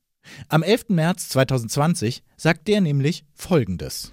[0.50, 0.86] Am 11.
[0.90, 4.12] März 2020 sagt der nämlich Folgendes.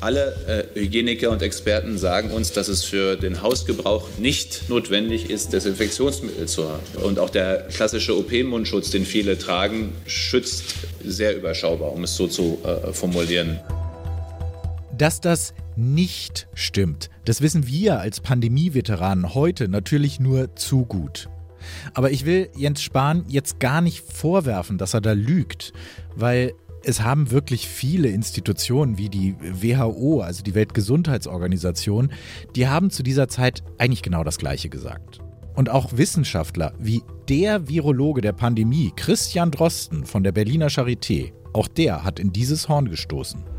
[0.00, 5.54] Alle äh, Hygieniker und Experten sagen uns, dass es für den Hausgebrauch nicht notwendig ist,
[5.54, 6.82] Desinfektionsmittel zu haben.
[7.02, 12.58] Und auch der klassische OP-Mundschutz, den viele tragen, schützt sehr überschaubar, um es so zu
[12.62, 13.58] äh, formulieren.
[14.98, 21.28] Dass das nicht stimmt, das wissen wir als Pandemie-Veteranen heute natürlich nur zu gut.
[21.92, 25.72] Aber ich will Jens Spahn jetzt gar nicht vorwerfen, dass er da lügt,
[26.14, 32.12] weil es haben wirklich viele Institutionen wie die WHO, also die Weltgesundheitsorganisation,
[32.54, 35.18] die haben zu dieser Zeit eigentlich genau das Gleiche gesagt.
[35.56, 41.68] Und auch Wissenschaftler wie der Virologe der Pandemie, Christian Drosten von der Berliner Charité, auch
[41.68, 43.55] der hat in dieses Horn gestoßen.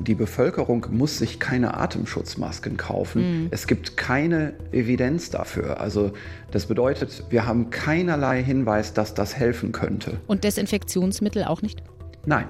[0.00, 3.42] Die Bevölkerung muss sich keine Atemschutzmasken kaufen.
[3.42, 3.48] Mhm.
[3.50, 5.80] Es gibt keine Evidenz dafür.
[5.80, 6.12] Also
[6.50, 10.18] das bedeutet, wir haben keinerlei Hinweis, dass das helfen könnte.
[10.26, 11.82] Und Desinfektionsmittel auch nicht?
[12.24, 12.46] Nein.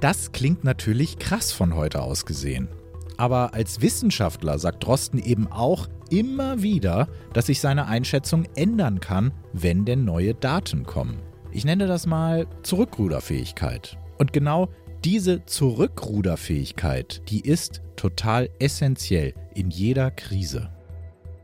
[0.00, 2.68] Das klingt natürlich krass von heute aus gesehen.
[3.16, 9.32] Aber als Wissenschaftler sagt Drosten eben auch immer wieder, dass sich seine Einschätzung ändern kann,
[9.52, 11.18] wenn denn neue Daten kommen.
[11.50, 13.98] Ich nenne das mal Zurückruderfähigkeit.
[14.18, 14.68] Und genau
[15.04, 20.70] diese Zurückruderfähigkeit, die ist total essentiell in jeder Krise.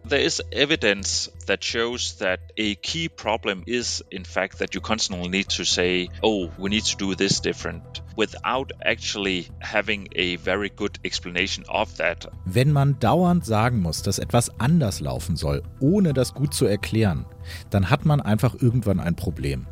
[0.07, 5.31] There is evidence that shows that a key problem is, in fact, that you constantly
[5.31, 10.69] need to say, oh, we need to do this different, without actually having a very
[10.69, 12.29] good explanation of that.
[12.45, 17.25] Wenn man dauernd sagen muss, dass etwas anders laufen soll, ohne das gut zu erklären,
[17.71, 19.67] dann hat man einfach irgendwann ein Problem.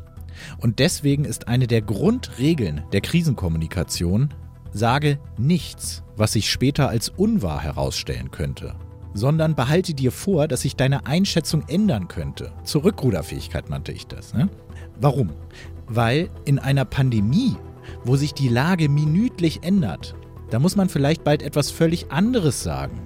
[0.58, 4.34] Und deswegen ist eine der Grundregeln der Krisenkommunikation,
[4.72, 8.74] sage nichts, was sich später als unwahr herausstellen könnte
[9.14, 12.52] sondern behalte dir vor, dass sich deine Einschätzung ändern könnte.
[12.64, 14.34] Zur Rückruderfähigkeit nannte ich das.
[14.34, 14.48] Ne?
[15.00, 15.30] Warum?
[15.86, 17.56] Weil in einer Pandemie,
[18.04, 20.14] wo sich die Lage minütlich ändert,
[20.50, 23.00] da muss man vielleicht bald etwas völlig anderes sagen.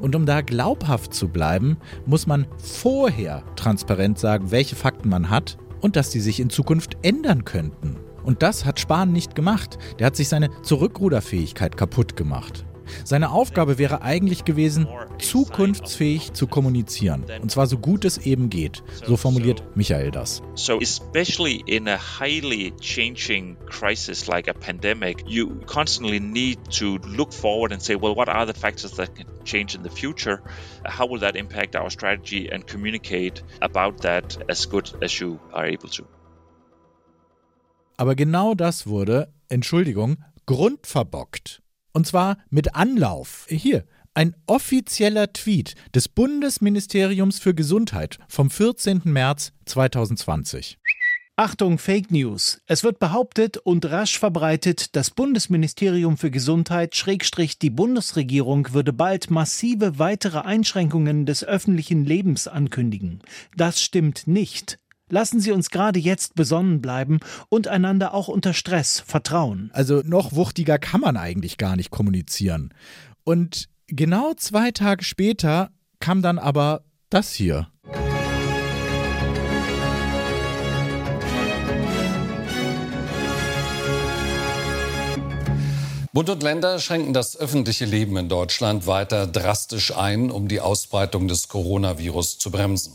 [0.00, 5.56] Und um da glaubhaft zu bleiben, muss man vorher transparent sagen, welche Fakten man hat
[5.80, 7.96] und dass die sich in Zukunft ändern könnten.
[8.22, 9.78] Und das hat Spahn nicht gemacht.
[9.98, 12.64] Der hat sich seine Zurückruderfähigkeit kaputt gemacht.
[13.04, 14.86] Seine Aufgabe wäre eigentlich gewesen,
[15.18, 17.24] zukunftsfähig zu kommunizieren.
[17.40, 18.82] Und zwar so gut es eben geht.
[19.06, 20.42] So formuliert Michael das.
[20.54, 27.32] So especially in a highly changing crisis like a pandemic, you constantly need to look
[27.32, 30.40] forward and say, well, what are the factors that can change in the future?
[30.84, 35.66] How will that impact our strategy and communicate about that as good as you are
[35.66, 36.04] able to?
[37.96, 41.60] Aber genau das wurde, Entschuldigung, grundverbockt.
[41.92, 43.46] Und zwar mit Anlauf.
[43.48, 49.02] Hier, ein offizieller Tweet des Bundesministeriums für Gesundheit vom 14.
[49.04, 50.78] März 2020.
[51.36, 52.60] Achtung, Fake News.
[52.66, 59.30] Es wird behauptet und rasch verbreitet, das Bundesministerium für Gesundheit Schrägstrich die Bundesregierung würde bald
[59.30, 63.22] massive weitere Einschränkungen des öffentlichen Lebens ankündigen.
[63.56, 64.78] Das stimmt nicht.
[65.10, 67.18] Lassen Sie uns gerade jetzt besonnen bleiben
[67.48, 69.70] und einander auch unter Stress vertrauen.
[69.72, 72.72] Also noch wuchtiger kann man eigentlich gar nicht kommunizieren.
[73.24, 77.68] Und genau zwei Tage später kam dann aber das hier.
[86.12, 91.28] Bund und Länder schränken das öffentliche Leben in Deutschland weiter drastisch ein, um die Ausbreitung
[91.28, 92.94] des Coronavirus zu bremsen.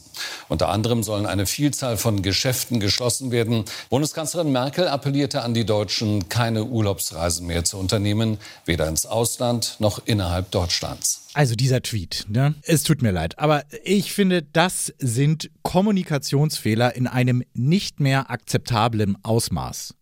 [0.50, 3.64] Unter anderem sollen eine Vielzahl von Geschäften geschlossen werden.
[3.90, 10.02] Bundeskanzlerin Merkel appellierte an die Deutschen, keine Urlaubsreisen mehr zu unternehmen, weder ins Ausland noch
[10.06, 11.28] innerhalb Deutschlands.
[11.34, 12.56] Also dieser Tweet, ne?
[12.64, 19.18] Es tut mir leid, aber ich finde, das sind Kommunikationsfehler in einem nicht mehr akzeptablen
[19.24, 19.94] Ausmaß.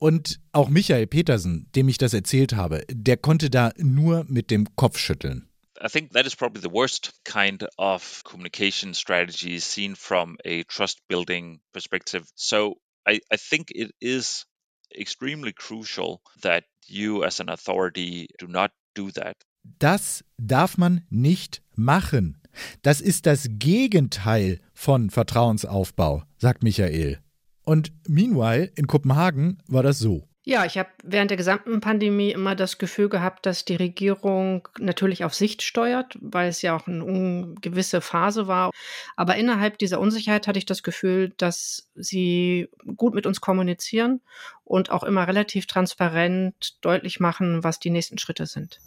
[0.00, 4.74] Und auch Michael Petersen, dem ich das erzählt habe, der konnte da nur mit dem
[4.74, 5.46] Kopf schütteln.
[5.82, 11.06] I think that is probably the worst kind of communication strategy seen from a trust
[11.06, 12.24] building perspective.
[12.34, 14.46] So I, I think it is
[14.90, 19.36] extremely crucial that you as an authority do not do that.
[19.78, 22.38] Das darf man nicht machen.
[22.82, 27.20] Das ist das Gegenteil von Vertrauensaufbau, sagt Michael.
[27.64, 30.26] Und meanwhile in Kopenhagen war das so.
[30.42, 35.22] Ja, ich habe während der gesamten Pandemie immer das Gefühl gehabt, dass die Regierung natürlich
[35.22, 38.70] auf Sicht steuert, weil es ja auch eine ungewisse Phase war.
[39.16, 44.22] Aber innerhalb dieser Unsicherheit hatte ich das Gefühl, dass sie gut mit uns kommunizieren
[44.64, 48.80] und auch immer relativ transparent deutlich machen, was die nächsten Schritte sind.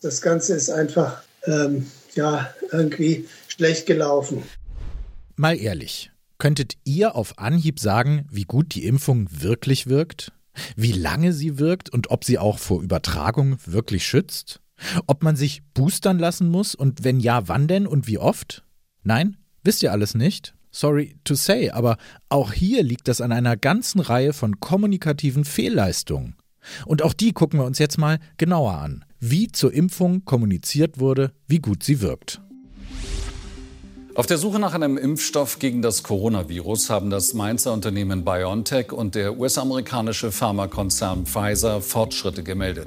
[0.00, 4.44] Das Ganze ist einfach ähm, ja irgendwie schlecht gelaufen.
[5.34, 10.32] Mal ehrlich, könntet ihr auf Anhieb sagen, wie gut die Impfung wirklich wirkt?
[10.76, 14.60] Wie lange sie wirkt und ob sie auch vor Übertragung wirklich schützt?
[15.06, 18.64] Ob man sich boostern lassen muss und wenn ja, wann denn und wie oft?
[19.02, 19.36] Nein?
[19.62, 20.54] Wisst ihr alles nicht?
[20.70, 21.96] Sorry to say, aber
[22.28, 26.36] auch hier liegt das an einer ganzen Reihe von kommunikativen Fehlleistungen.
[26.86, 31.32] Und auch die gucken wir uns jetzt mal genauer an, wie zur Impfung kommuniziert wurde,
[31.46, 32.40] wie gut sie wirkt.
[34.16, 39.16] Auf der Suche nach einem Impfstoff gegen das Coronavirus haben das Mainzer Unternehmen BioNTech und
[39.16, 42.86] der US-amerikanische Pharmakonzern Pfizer Fortschritte gemeldet.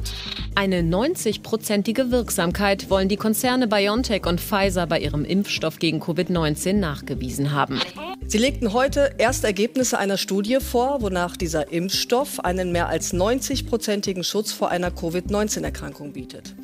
[0.55, 7.51] Eine 90-prozentige Wirksamkeit wollen die Konzerne BioNTech und Pfizer bei ihrem Impfstoff gegen Covid-19 nachgewiesen
[7.51, 7.81] haben.
[8.25, 14.23] Sie legten heute erste Ergebnisse einer Studie vor, wonach dieser Impfstoff einen mehr als 90-prozentigen
[14.23, 16.55] Schutz vor einer Covid-19-Erkrankung bietet.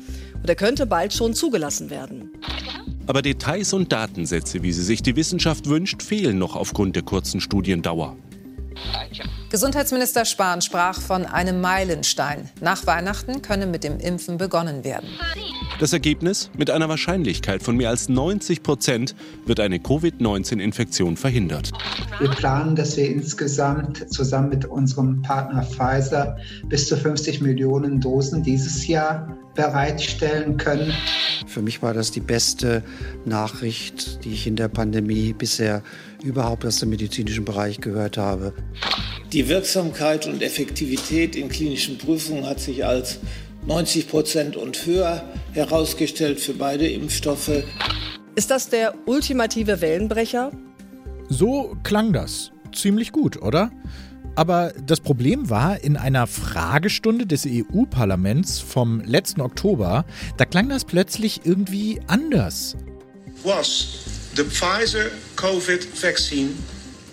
[0.44, 2.30] Und er könnte bald schon zugelassen werden.
[3.06, 7.40] Aber Details und Datensätze, wie sie sich die Wissenschaft wünscht, fehlen noch aufgrund der kurzen
[7.40, 8.14] Studiendauer.
[9.50, 12.50] Gesundheitsminister Spahn sprach von einem Meilenstein.
[12.60, 15.08] Nach Weihnachten könne mit dem Impfen begonnen werden.
[15.78, 16.50] Das Ergebnis?
[16.56, 19.14] Mit einer Wahrscheinlichkeit von mehr als 90 Prozent
[19.46, 21.70] wird eine Covid-19-Infektion verhindert.
[22.18, 28.42] Wir planen, dass wir insgesamt zusammen mit unserem Partner Pfizer bis zu 50 Millionen Dosen
[28.42, 30.92] dieses Jahr bereitstellen können.
[31.54, 32.82] Für mich war das die beste
[33.24, 35.84] Nachricht, die ich in der Pandemie bisher
[36.20, 38.52] überhaupt aus dem medizinischen Bereich gehört habe.
[39.32, 43.20] Die Wirksamkeit und Effektivität in klinischen Prüfungen hat sich als
[43.68, 47.62] 90 Prozent und höher herausgestellt für beide Impfstoffe.
[48.34, 50.50] Ist das der ultimative Wellenbrecher?
[51.28, 52.50] So klang das.
[52.72, 53.70] Ziemlich gut, oder?
[54.36, 60.04] Aber das Problem war, in einer Fragestunde des EU-Parlaments vom letzten Oktober,
[60.36, 62.76] da klang das plötzlich irgendwie anders.
[63.44, 64.00] Was
[64.34, 66.50] the Pfizer COVID vaccine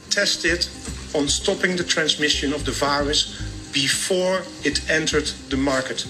[0.10, 0.67] tested
[1.13, 3.36] on stopping the transmission of the virus
[3.71, 6.07] before it entered the market?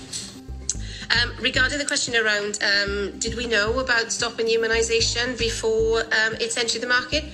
[1.12, 6.56] Um, regarding the question around, um, did we know about stopping immunization before um, it's
[6.56, 7.26] entered the market?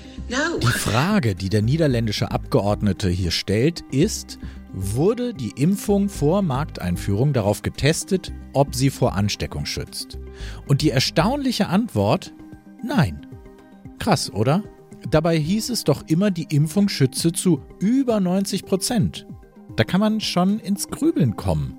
[0.61, 4.39] Die Frage, die der niederländische Abgeordnete hier stellt, ist,
[4.73, 10.19] wurde die Impfung vor Markteinführung darauf getestet, ob sie vor Ansteckung schützt?
[10.67, 12.33] Und die erstaunliche Antwort,
[12.83, 13.25] nein.
[13.99, 14.63] Krass, oder?
[15.09, 19.27] Dabei hieß es doch immer, die Impfung schütze zu über 90 Prozent.
[19.77, 21.77] Da kann man schon ins Grübeln kommen.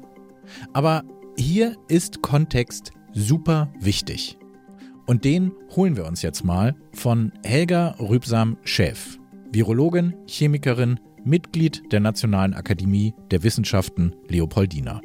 [0.72, 1.04] Aber
[1.37, 4.38] hier ist Kontext super wichtig.
[5.09, 9.18] Und den holen wir uns jetzt mal von Helga Rübsam-Schäf,
[9.51, 15.01] Virologin, Chemikerin, Mitglied der Nationalen Akademie der Wissenschaften Leopoldina.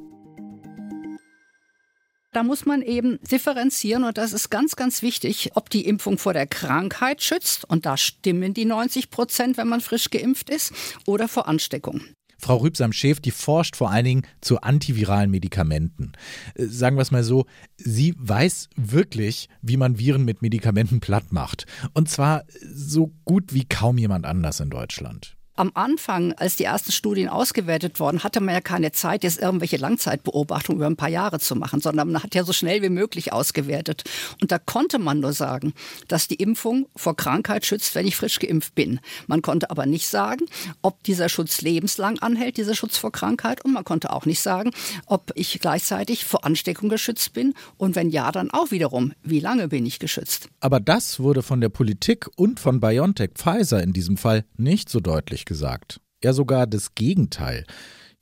[2.33, 6.33] Da muss man eben differenzieren und das ist ganz, ganz wichtig, ob die Impfung vor
[6.33, 10.73] der Krankheit schützt und da stimmen die 90 Prozent, wenn man frisch geimpft ist,
[11.05, 12.01] oder vor Ansteckung.
[12.43, 16.11] Frau Rübsam-Schäf, die forscht vor allen Dingen zu antiviralen Medikamenten.
[16.55, 17.45] Äh, sagen wir es mal so,
[17.77, 21.65] sie weiß wirklich, wie man Viren mit Medikamenten platt macht.
[21.93, 25.37] Und zwar so gut wie kaum jemand anders in Deutschland.
[25.55, 29.77] Am Anfang, als die ersten Studien ausgewertet wurden, hatte man ja keine Zeit, jetzt irgendwelche
[29.77, 33.31] Langzeitbeobachtungen über ein paar Jahre zu machen, sondern man hat ja so schnell wie möglich
[33.31, 34.03] ausgewertet.
[34.41, 35.73] Und da konnte man nur sagen,
[36.07, 38.99] dass die Impfung vor Krankheit schützt, wenn ich frisch geimpft bin.
[39.27, 40.47] Man konnte aber nicht sagen,
[40.81, 43.63] ob dieser Schutz lebenslang anhält, dieser Schutz vor Krankheit.
[43.63, 44.71] Und man konnte auch nicht sagen,
[45.05, 47.53] ob ich gleichzeitig vor Ansteckung geschützt bin.
[47.77, 50.49] Und wenn ja, dann auch wiederum, wie lange bin ich geschützt.
[50.61, 54.99] Aber das wurde von der Politik und von BioNTech Pfizer in diesem Fall nicht so
[54.99, 55.99] deutlich gesagt.
[56.21, 57.65] Eher sogar das Gegenteil.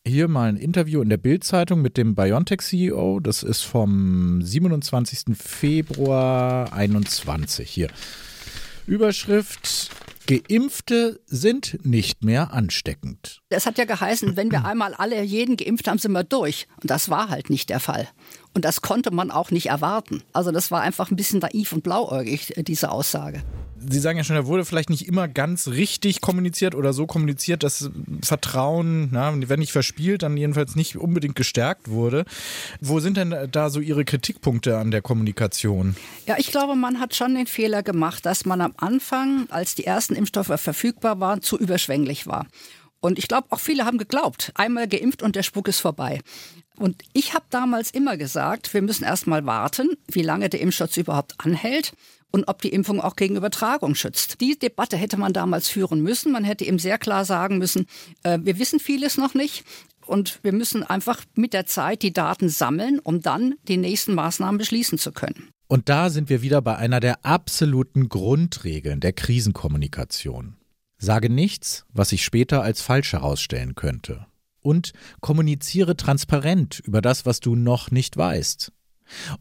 [0.05, 3.19] Hier mal ein Interview in der Bild-Zeitung mit dem BioNTech-CEO.
[3.19, 5.37] Das ist vom 27.
[5.37, 7.69] Februar 21.
[7.69, 7.89] Hier.
[8.87, 9.91] Überschrift:
[10.25, 13.41] Geimpfte sind nicht mehr ansteckend.
[13.49, 16.67] Es hat ja geheißen, wenn wir einmal alle jeden geimpft haben, sind wir durch.
[16.81, 18.07] Und das war halt nicht der Fall.
[18.53, 20.21] Und das konnte man auch nicht erwarten.
[20.33, 23.41] Also das war einfach ein bisschen naiv und blauäugig, diese Aussage.
[23.83, 27.63] Sie sagen ja schon, da wurde vielleicht nicht immer ganz richtig kommuniziert oder so kommuniziert,
[27.63, 27.89] dass
[28.21, 32.25] Vertrauen, na, wenn nicht verspielt, dann jedenfalls nicht unbedingt gestärkt wurde.
[32.79, 35.95] Wo sind denn da so Ihre Kritikpunkte an der Kommunikation?
[36.27, 39.85] Ja, ich glaube, man hat schon den Fehler gemacht, dass man am Anfang, als die
[39.85, 42.45] ersten Impfstoffe verfügbar waren, zu überschwänglich war.
[43.01, 46.21] Und ich glaube, auch viele haben geglaubt, einmal geimpft und der Spuk ist vorbei.
[46.77, 50.97] Und ich habe damals immer gesagt, wir müssen erst mal warten, wie lange der Impfschutz
[50.97, 51.93] überhaupt anhält
[52.31, 54.39] und ob die Impfung auch gegen Übertragung schützt.
[54.41, 56.31] Die Debatte hätte man damals führen müssen.
[56.31, 57.87] Man hätte eben sehr klar sagen müssen,
[58.23, 59.63] äh, wir wissen vieles noch nicht.
[60.05, 64.57] Und wir müssen einfach mit der Zeit die Daten sammeln, um dann die nächsten Maßnahmen
[64.57, 65.49] beschließen zu können.
[65.67, 70.57] Und da sind wir wieder bei einer der absoluten Grundregeln der Krisenkommunikation.
[71.03, 74.27] Sage nichts, was sich später als falsch herausstellen könnte.
[74.61, 78.71] Und kommuniziere transparent über das, was du noch nicht weißt.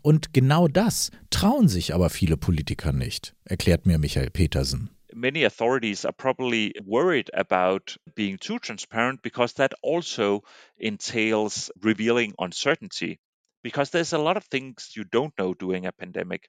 [0.01, 4.89] Und genau das trauen sich aber viele Politiker nicht, erklärt mir Michael Petersen.
[5.13, 10.43] many authorities are probably worried about being too transparent because that also
[10.79, 13.19] entails revealing uncertainty.
[13.63, 16.49] Because there's a lot of things you don't know during a pandemic.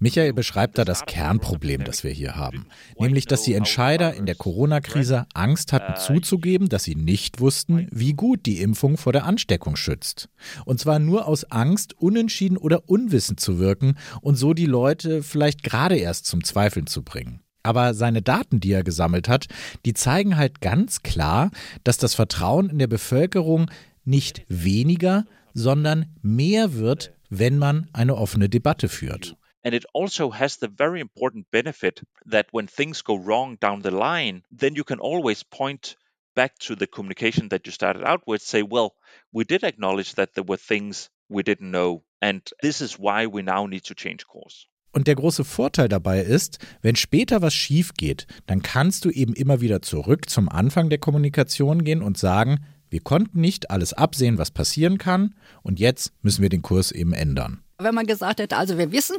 [0.00, 2.66] Michael beschreibt da das Kernproblem, das wir hier haben,
[2.98, 8.12] nämlich dass die Entscheider in der Corona-Krise Angst hatten zuzugeben, dass sie nicht wussten, wie
[8.12, 10.28] gut die Impfung vor der Ansteckung schützt.
[10.64, 15.62] Und zwar nur aus Angst, unentschieden oder unwissend zu wirken und so die Leute vielleicht
[15.62, 17.40] gerade erst zum Zweifeln zu bringen.
[17.62, 19.46] Aber seine Daten, die er gesammelt hat,
[19.84, 21.50] die zeigen halt ganz klar,
[21.82, 23.70] dass das Vertrauen in der Bevölkerung
[24.04, 29.36] nicht weniger, sondern mehr wird, wenn man eine offene Debatte führt.
[29.66, 32.00] And it also has the very important benefit
[32.30, 35.96] that when things go wrong down the line, then you can always point
[36.36, 38.94] back to the communication that you started out with, say, well,
[39.32, 42.04] we did acknowledge that there were things we didn't know.
[42.22, 44.68] And this is why we now need to change course.
[44.92, 49.34] Und der große Vorteil dabei ist, wenn später was schief geht, dann kannst du eben
[49.34, 54.38] immer wieder zurück zum Anfang der Kommunikation gehen und sagen, wir konnten nicht alles absehen,
[54.38, 57.64] was passieren kann, und jetzt müssen wir den Kurs eben ändern.
[57.78, 59.16] Wenn man gesagt hätte, also wir wissen,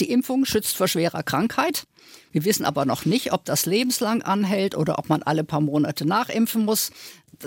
[0.00, 1.86] die Impfung schützt vor schwerer Krankheit.
[2.32, 6.06] Wir wissen aber noch nicht, ob das lebenslang anhält oder ob man alle paar Monate
[6.06, 6.90] nachimpfen muss.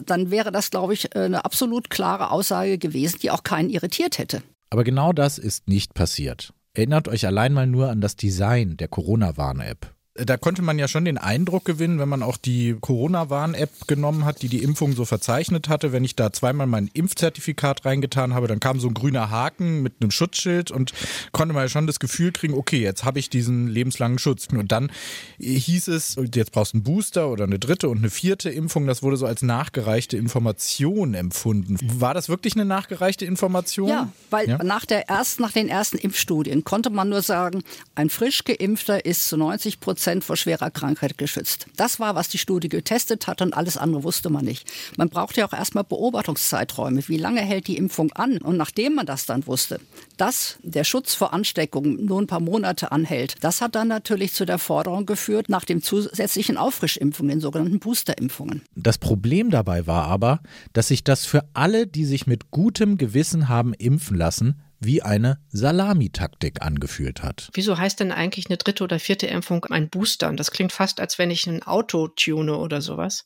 [0.06, 4.42] Dann wäre das, glaube ich, eine absolut klare Aussage gewesen, die auch keinen irritiert hätte.
[4.70, 6.54] Aber genau das ist nicht passiert.
[6.74, 11.06] Erinnert euch allein mal nur an das Design der Corona-Warn-App da konnte man ja schon
[11.06, 15.70] den Eindruck gewinnen, wenn man auch die Corona-Warn-App genommen hat, die die Impfung so verzeichnet
[15.70, 15.92] hatte.
[15.92, 19.94] Wenn ich da zweimal mein Impfzertifikat reingetan habe, dann kam so ein grüner Haken mit
[20.02, 20.94] einem Schutzschild und
[21.32, 24.48] konnte man ja schon das Gefühl kriegen, okay, jetzt habe ich diesen lebenslangen Schutz.
[24.52, 24.92] Und dann
[25.40, 28.88] hieß es, jetzt brauchst du einen Booster oder eine dritte und eine vierte Impfung.
[28.88, 31.78] Das wurde so als nachgereichte Information empfunden.
[31.82, 33.90] War das wirklich eine nachgereichte Information?
[33.90, 34.64] Ja, weil ja?
[34.64, 37.64] Nach, der ersten, nach den ersten Impfstudien konnte man nur sagen,
[37.96, 41.68] ein frisch geimpfter ist zu 90 Prozent Prozent vor schwerer Krankheit geschützt.
[41.76, 44.68] Das war, was die Studie getestet hat und alles andere wusste man nicht.
[44.98, 47.08] Man braucht ja auch erstmal Beobachtungszeiträume.
[47.08, 48.40] Wie lange hält die Impfung an?
[48.40, 49.80] Und nachdem man das dann wusste,
[50.18, 54.46] dass der Schutz vor Ansteckung nur ein paar Monate anhält, das hat dann natürlich zu
[54.46, 58.64] der Forderung geführt nach dem zusätzlichen Auffrischimpfungen, den sogenannten Boosterimpfungen.
[58.76, 60.42] Das Problem dabei war aber,
[60.74, 65.40] dass sich das für alle, die sich mit gutem Gewissen haben impfen lassen, wie eine
[65.50, 67.50] Salamitaktik angefühlt hat.
[67.54, 70.30] Wieso heißt denn eigentlich eine dritte oder vierte Impfung ein Booster?
[70.30, 73.26] Und das klingt fast, als wenn ich ein Auto tune oder sowas.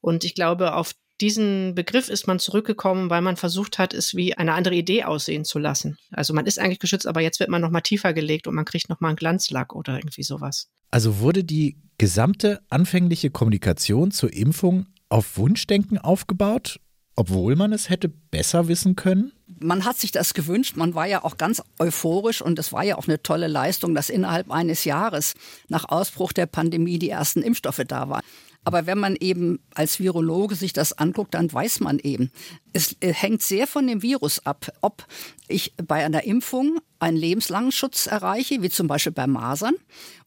[0.00, 4.34] Und ich glaube, auf diesen Begriff ist man zurückgekommen, weil man versucht hat, es wie
[4.34, 5.98] eine andere Idee aussehen zu lassen.
[6.10, 8.64] Also man ist eigentlich geschützt, aber jetzt wird man noch mal tiefer gelegt und man
[8.64, 10.68] kriegt noch mal einen Glanzlack oder irgendwie sowas.
[10.90, 16.80] Also wurde die gesamte anfängliche Kommunikation zur Impfung auf Wunschdenken aufgebaut
[17.20, 19.32] obwohl man es hätte besser wissen können?
[19.60, 20.76] Man hat sich das gewünscht.
[20.76, 24.10] Man war ja auch ganz euphorisch und es war ja auch eine tolle Leistung, dass
[24.10, 25.34] innerhalb eines Jahres
[25.68, 28.22] nach Ausbruch der Pandemie die ersten Impfstoffe da waren.
[28.64, 32.30] Aber wenn man eben als Virologe sich das anguckt, dann weiß man eben,
[32.72, 35.06] es äh, hängt sehr von dem Virus ab, ob
[35.48, 39.74] ich bei einer Impfung einen lebenslangen Schutz erreiche, wie zum Beispiel bei Masern,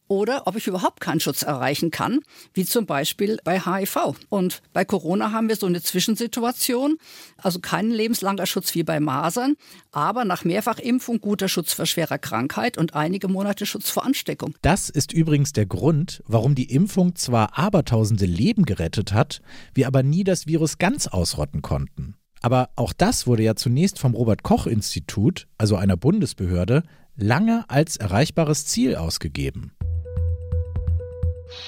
[0.08, 2.20] oder ob ich überhaupt keinen Schutz erreichen kann,
[2.52, 4.14] wie zum Beispiel bei HIV.
[4.28, 6.98] Und bei Corona haben wir so eine Zwischensituation,
[7.38, 9.56] also kein lebenslanger Schutz wie bei Masern,
[9.92, 14.54] aber nach Mehrfachimpfung guter Schutz vor schwerer Krankheit und einige Monate Schutz vor Ansteckung.
[14.62, 19.40] Das ist übrigens der Grund, warum die Impfung zwar abertausende Leben gerettet hat,
[19.72, 22.16] wir aber nie das Virus ganz ausrotten konnten.
[22.42, 26.82] Aber auch das wurde ja zunächst vom Robert Koch Institut, also einer Bundesbehörde,
[27.16, 29.72] lange als erreichbares Ziel ausgegeben.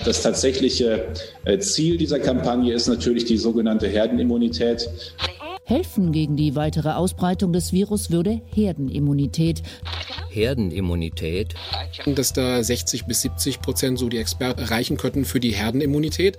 [0.05, 1.09] Das tatsächliche
[1.45, 4.89] äh, Ziel dieser Kampagne ist natürlich die sogenannte Herdenimmunität.
[5.65, 9.63] Helfen gegen die weitere Ausbreitung des Virus würde Herdenimmunität.
[10.31, 11.55] Herdenimmunität?
[12.07, 16.39] Dass da 60 bis 70 Prozent so die Experten erreichen könnten für die Herdenimmunität.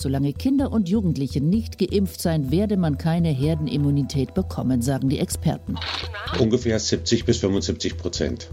[0.00, 5.74] Solange Kinder und Jugendliche nicht geimpft seien, werde man keine Herdenimmunität bekommen, sagen die Experten.
[6.38, 8.48] Ungefähr 70 bis 75 Prozent.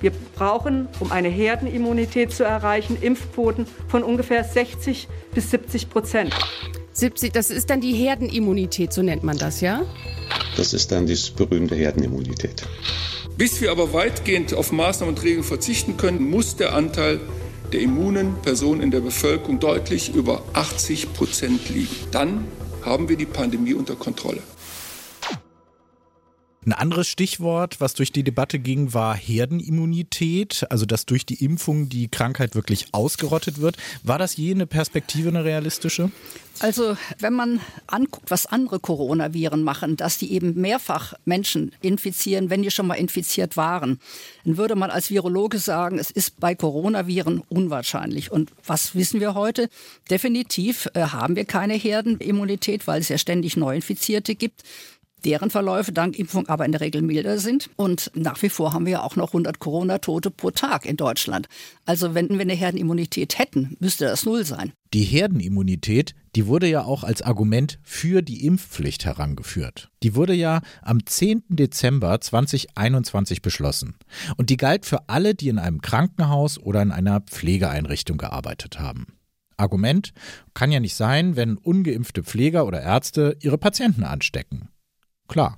[0.00, 6.32] Wir brauchen, um eine Herdenimmunität zu erreichen, Impfquoten von ungefähr 60 bis 70 Prozent.
[6.92, 9.82] 70, das ist dann die Herdenimmunität, so nennt man das, ja?
[10.56, 12.62] Das ist dann die berühmte Herdenimmunität.
[13.36, 17.18] Bis wir aber weitgehend auf Maßnahmen und Regeln verzichten können, muss der Anteil
[17.72, 21.96] der immunen Personen in der Bevölkerung deutlich über 80 Prozent liegen.
[22.10, 22.46] Dann
[22.82, 24.42] haben wir die Pandemie unter Kontrolle.
[26.66, 31.90] Ein anderes Stichwort, was durch die Debatte ging, war Herdenimmunität, also dass durch die Impfung
[31.90, 33.76] die Krankheit wirklich ausgerottet wird.
[34.02, 36.10] War das je eine Perspektive, eine realistische?
[36.60, 42.62] Also wenn man anguckt, was andere Coronaviren machen, dass die eben mehrfach Menschen infizieren, wenn
[42.62, 43.98] die schon mal infiziert waren,
[44.44, 48.30] dann würde man als Virologe sagen, es ist bei Coronaviren unwahrscheinlich.
[48.30, 49.68] Und was wissen wir heute?
[50.10, 54.62] Definitiv äh, haben wir keine Herdenimmunität, weil es ja ständig Neuinfizierte gibt
[55.24, 57.70] deren Verläufe dank Impfung aber in der Regel milder sind.
[57.76, 61.48] Und nach wie vor haben wir auch noch 100 Corona-Tote pro Tag in Deutschland.
[61.84, 64.72] Also wenn wir eine Herdenimmunität hätten, müsste das null sein.
[64.92, 69.90] Die Herdenimmunität, die wurde ja auch als Argument für die Impfpflicht herangeführt.
[70.02, 71.42] Die wurde ja am 10.
[71.48, 73.96] Dezember 2021 beschlossen.
[74.36, 79.06] Und die galt für alle, die in einem Krankenhaus oder in einer Pflegeeinrichtung gearbeitet haben.
[79.56, 80.12] Argument
[80.52, 84.68] kann ja nicht sein, wenn ungeimpfte Pfleger oder Ärzte ihre Patienten anstecken.
[85.28, 85.56] Klar.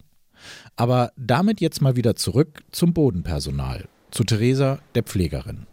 [0.77, 5.67] Aber damit jetzt mal wieder zurück zum Bodenpersonal, zu Theresa, der Pflegerin.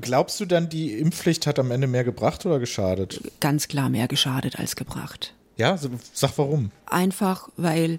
[0.00, 3.20] Glaubst du dann, die Impfpflicht hat am Ende mehr gebracht oder geschadet?
[3.40, 5.34] Ganz klar mehr geschadet als gebracht.
[5.56, 6.70] Ja, sag warum.
[6.86, 7.98] Einfach, weil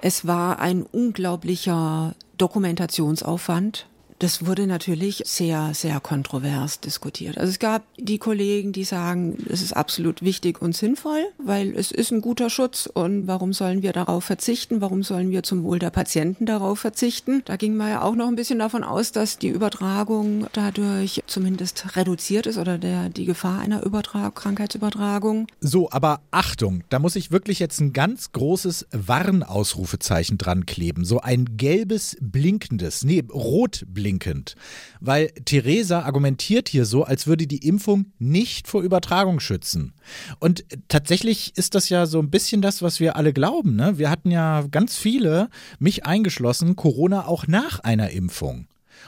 [0.00, 3.86] es war ein unglaublicher Dokumentationsaufwand
[4.24, 7.36] das wurde natürlich sehr, sehr kontrovers diskutiert.
[7.36, 11.90] Also es gab die Kollegen, die sagen, es ist absolut wichtig und sinnvoll, weil es
[11.90, 14.80] ist ein guter Schutz und warum sollen wir darauf verzichten?
[14.80, 17.42] Warum sollen wir zum Wohl der Patienten darauf verzichten?
[17.44, 21.94] Da ging man ja auch noch ein bisschen davon aus, dass die Übertragung dadurch zumindest
[21.94, 25.48] reduziert ist oder der, die Gefahr einer Übertrag Krankheitsübertragung.
[25.60, 31.04] So, aber Achtung, da muss ich wirklich jetzt ein ganz großes Warnausrufezeichen dran kleben.
[31.04, 34.54] So ein gelbes, blinkendes, nee, rot blinkendes blinkend.
[35.00, 39.92] Weil Theresa argumentiert hier so, als würde die Impfung nicht vor Übertragung schützen.
[40.38, 43.76] Und tatsächlich ist das ja so ein bisschen das, was wir alle glauben.
[43.76, 43.98] Ne?
[43.98, 45.48] Wir hatten ja ganz viele,
[45.78, 48.66] mich eingeschlossen, Corona auch nach einer Impfung.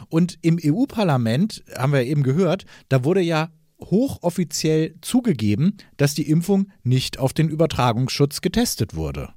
[0.08, 3.50] Und im EU-Parlament, haben wir eben gehört, da wurde ja
[3.80, 9.30] hochoffiziell zugegeben, dass die Impfung nicht auf den Übertragungsschutz getestet wurde.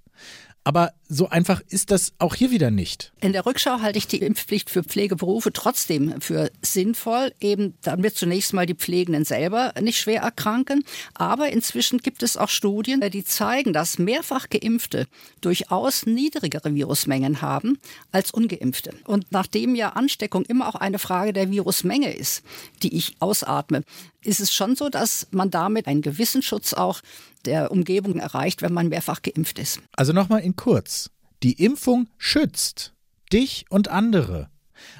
[0.63, 3.11] Aber so einfach ist das auch hier wieder nicht.
[3.21, 8.53] In der Rückschau halte ich die Impfpflicht für Pflegeberufe trotzdem für sinnvoll, eben damit zunächst
[8.53, 10.83] mal die Pflegenden selber nicht schwer erkranken.
[11.15, 15.07] Aber inzwischen gibt es auch Studien, die zeigen, dass mehrfach Geimpfte
[15.41, 17.79] durchaus niedrigere Virusmengen haben
[18.11, 18.93] als Ungeimpfte.
[19.05, 22.43] Und nachdem ja Ansteckung immer auch eine Frage der Virusmenge ist,
[22.83, 23.83] die ich ausatme,
[24.21, 27.01] ist es schon so, dass man damit einen gewissen Schutz auch
[27.45, 29.79] der Umgebung erreicht, wenn man mehrfach geimpft ist.
[29.95, 31.09] Also nochmal in kurz.
[31.43, 32.93] Die Impfung schützt
[33.31, 34.49] dich und andere,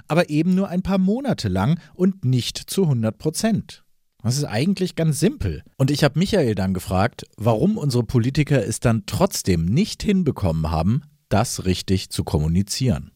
[0.08, 3.84] aber eben nur ein paar Monate lang und nicht zu 100 Prozent.
[4.22, 5.64] Das ist eigentlich ganz simpel.
[5.78, 11.04] Und ich habe Michael dann gefragt, warum unsere Politiker es dann trotzdem nicht hinbekommen haben,
[11.30, 13.12] das richtig zu kommunizieren.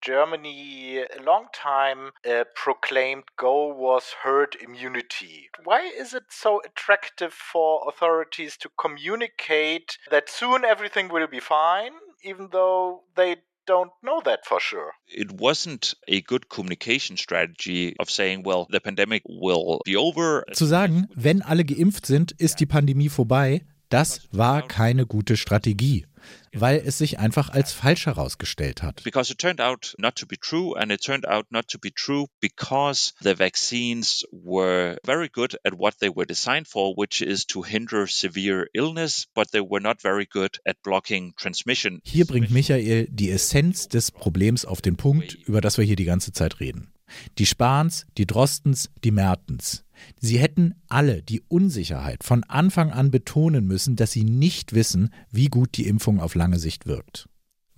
[0.00, 5.50] Germany a long time uh, proclaimed goal was herd immunity.
[5.64, 11.92] Why is it so attractive for authorities to communicate that soon everything will be fine,
[12.22, 13.36] even though they
[13.68, 14.92] don't know that for sure.
[15.06, 20.44] It wasn't a good communication strategy of saying, well, the pandemic will be over.
[20.54, 26.06] Zu sagen, wenn alle geimpft sind, ist die Pandemie vorbei, das war keine gute Strategie
[26.52, 29.02] weil es sich einfach als falsch herausgestellt hat.
[29.04, 31.90] Because it turned out not to be true and it turned out not to be
[31.90, 37.46] true because the vaccines were very good at what they were designed for, which is
[37.46, 42.00] to hinder severe illness, but they were not very good at blocking transmission.
[42.04, 46.04] Hier bringt Michael die Essenz des Problems auf den Punkt, über das wir hier die
[46.04, 46.92] ganze Zeit reden.
[47.38, 49.84] Die Spahns, die Drostens, die Mertens.
[50.20, 55.46] Sie hätten alle die Unsicherheit von Anfang an betonen müssen, dass sie nicht wissen, wie
[55.46, 57.28] gut die Impfung auf lange Sicht wirkt.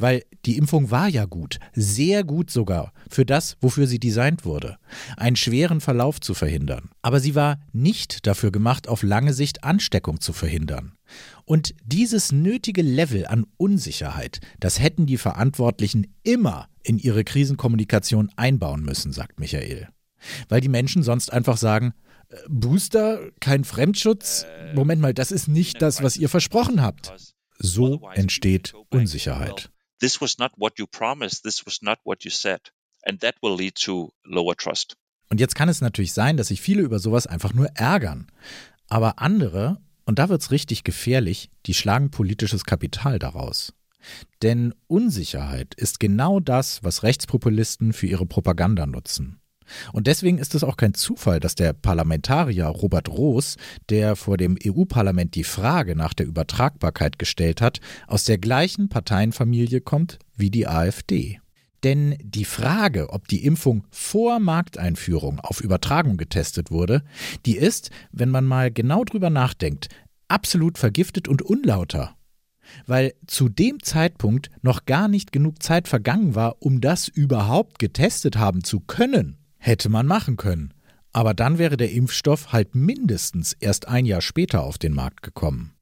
[0.00, 4.78] Weil die Impfung war ja gut, sehr gut sogar, für das, wofür sie designt wurde,
[5.18, 6.88] einen schweren Verlauf zu verhindern.
[7.02, 10.92] Aber sie war nicht dafür gemacht, auf lange Sicht Ansteckung zu verhindern.
[11.44, 18.82] Und dieses nötige Level an Unsicherheit, das hätten die Verantwortlichen immer in ihre Krisenkommunikation einbauen
[18.82, 19.88] müssen, sagt Michael.
[20.48, 21.94] Weil die Menschen sonst einfach sagen,
[22.48, 24.46] Booster, kein Fremdschutz?
[24.74, 27.12] Moment mal, das ist nicht das, was ihr versprochen habt.
[27.58, 29.70] So entsteht Unsicherheit.
[30.00, 32.72] This was not what you promised, this was not what you said.
[33.02, 34.96] And that will lead to lower trust.
[35.28, 38.26] Und jetzt kann es natürlich sein, dass sich viele über sowas einfach nur ärgern.
[38.88, 39.80] Aber andere,
[40.10, 43.72] und da wird es richtig gefährlich, die schlagen politisches Kapital daraus.
[44.42, 49.38] Denn Unsicherheit ist genau das, was Rechtspopulisten für ihre Propaganda nutzen.
[49.92, 53.56] Und deswegen ist es auch kein Zufall, dass der Parlamentarier Robert Roos,
[53.88, 59.80] der vor dem EU-Parlament die Frage nach der Übertragbarkeit gestellt hat, aus der gleichen Parteienfamilie
[59.80, 61.38] kommt wie die AfD.
[61.84, 67.02] Denn die Frage, ob die Impfung vor Markteinführung auf Übertragung getestet wurde,
[67.46, 69.88] die ist, wenn man mal genau drüber nachdenkt,
[70.28, 72.14] absolut vergiftet und unlauter.
[72.86, 78.36] Weil zu dem Zeitpunkt noch gar nicht genug Zeit vergangen war, um das überhaupt getestet
[78.36, 79.38] haben zu können.
[79.56, 80.72] Hätte man machen können.
[81.12, 85.72] Aber dann wäre der Impfstoff halt mindestens erst ein Jahr später auf den Markt gekommen.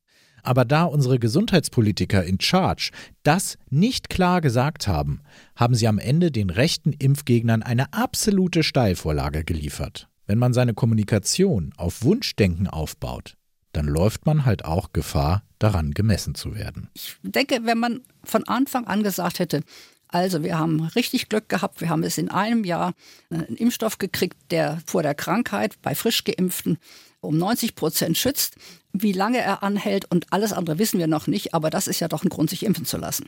[0.49, 2.91] Aber da unsere Gesundheitspolitiker in Charge
[3.23, 5.21] das nicht klar gesagt haben,
[5.55, 10.09] haben sie am Ende den rechten Impfgegnern eine absolute Steilvorlage geliefert.
[10.27, 13.35] Wenn man seine Kommunikation auf Wunschdenken aufbaut,
[13.73, 16.89] dann läuft man halt auch Gefahr, daran gemessen zu werden.
[16.95, 19.61] Ich denke, wenn man von Anfang an gesagt hätte,
[20.09, 22.95] also wir haben richtig Glück gehabt, wir haben es in einem Jahr
[23.29, 26.79] einen Impfstoff gekriegt, der vor der Krankheit bei frisch geimpften
[27.21, 28.57] um 90 Prozent schützt.
[28.93, 32.09] Wie lange er anhält und alles andere wissen wir noch nicht, aber das ist ja
[32.09, 33.27] doch ein Grund, sich impfen zu lassen.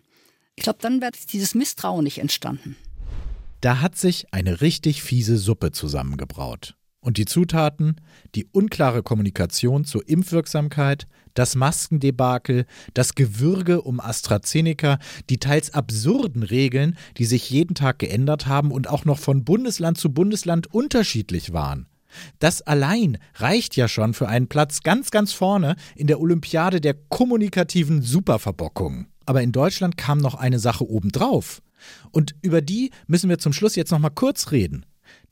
[0.57, 2.77] Ich glaube, dann wäre dieses Misstrauen nicht entstanden.
[3.61, 6.77] Da hat sich eine richtig fiese Suppe zusammengebraut.
[7.03, 7.97] Und die Zutaten,
[8.35, 14.99] die unklare Kommunikation zur Impfwirksamkeit, das Maskendebakel, das Gewürge um AstraZeneca,
[15.31, 19.97] die teils absurden Regeln, die sich jeden Tag geändert haben und auch noch von Bundesland
[19.97, 21.87] zu Bundesland unterschiedlich waren.
[22.39, 26.95] Das allein reicht ja schon für einen Platz ganz, ganz vorne in der Olympiade der
[26.95, 29.07] kommunikativen Superverbockung.
[29.27, 31.63] Aber in Deutschland kam noch eine Sache obendrauf.
[32.11, 34.87] Und über die müssen wir zum Schluss jetzt noch mal kurz reden.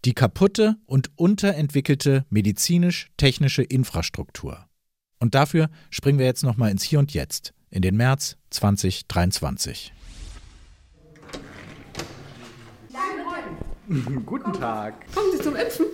[0.04, 4.66] Die kaputte und unterentwickelte medizinisch-technische Infrastruktur.
[5.18, 9.92] Und dafür springen wir jetzt noch mal ins Hier und Jetzt, in den März 2023.
[14.26, 15.12] Guten Tag.
[15.14, 15.86] Kommen Sie zum Impfen?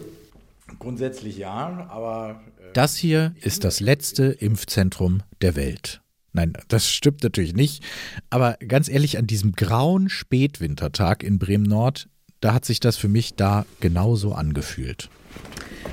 [0.79, 2.43] Grundsätzlich ja, aber.
[2.59, 6.01] Äh das hier ist das letzte Impfzentrum der Welt.
[6.35, 7.83] Nein, das stimmt natürlich nicht.
[8.29, 12.09] Aber ganz ehrlich, an diesem grauen Spätwintertag in Bremen Nord,
[12.41, 15.09] da hat sich das für mich da genauso angefühlt.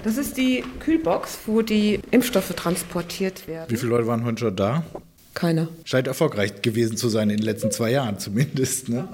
[0.03, 3.69] Das ist die Kühlbox, wo die Impfstoffe transportiert werden.
[3.69, 4.83] Wie viele Leute waren heute schon da?
[5.35, 5.69] Keiner.
[5.85, 8.89] Scheint erfolgreich gewesen zu sein in den letzten zwei Jahren zumindest.
[8.89, 9.07] Ne?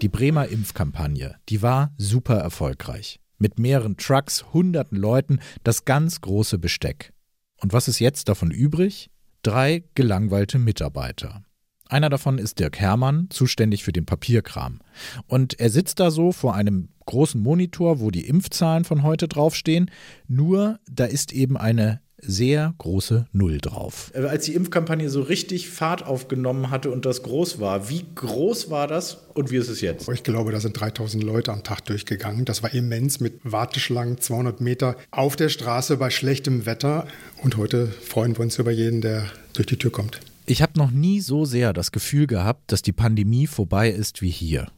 [0.00, 6.58] Die Bremer Impfkampagne, die war super erfolgreich mit mehreren Trucks, hunderten Leuten, das ganz große
[6.58, 7.12] Besteck.
[7.60, 9.10] Und was ist jetzt davon übrig?
[9.42, 11.42] Drei gelangweilte Mitarbeiter.
[11.88, 14.80] Einer davon ist Dirk Herrmann, zuständig für den Papierkram.
[15.26, 19.90] Und er sitzt da so vor einem großen Monitor, wo die Impfzahlen von heute draufstehen.
[20.26, 24.10] Nur da ist eben eine sehr große Null drauf.
[24.14, 28.70] Äh, als die Impfkampagne so richtig Fahrt aufgenommen hatte und das groß war, wie groß
[28.70, 30.08] war das und wie ist es jetzt?
[30.08, 32.44] Ich glaube, da sind 3000 Leute am Tag durchgegangen.
[32.44, 37.06] Das war immens mit Warteschlangen 200 Meter auf der Straße bei schlechtem Wetter.
[37.42, 40.20] Und heute freuen wir uns über jeden, der durch die Tür kommt.
[40.46, 44.30] Ich habe noch nie so sehr das Gefühl gehabt, dass die Pandemie vorbei ist wie
[44.30, 44.68] hier.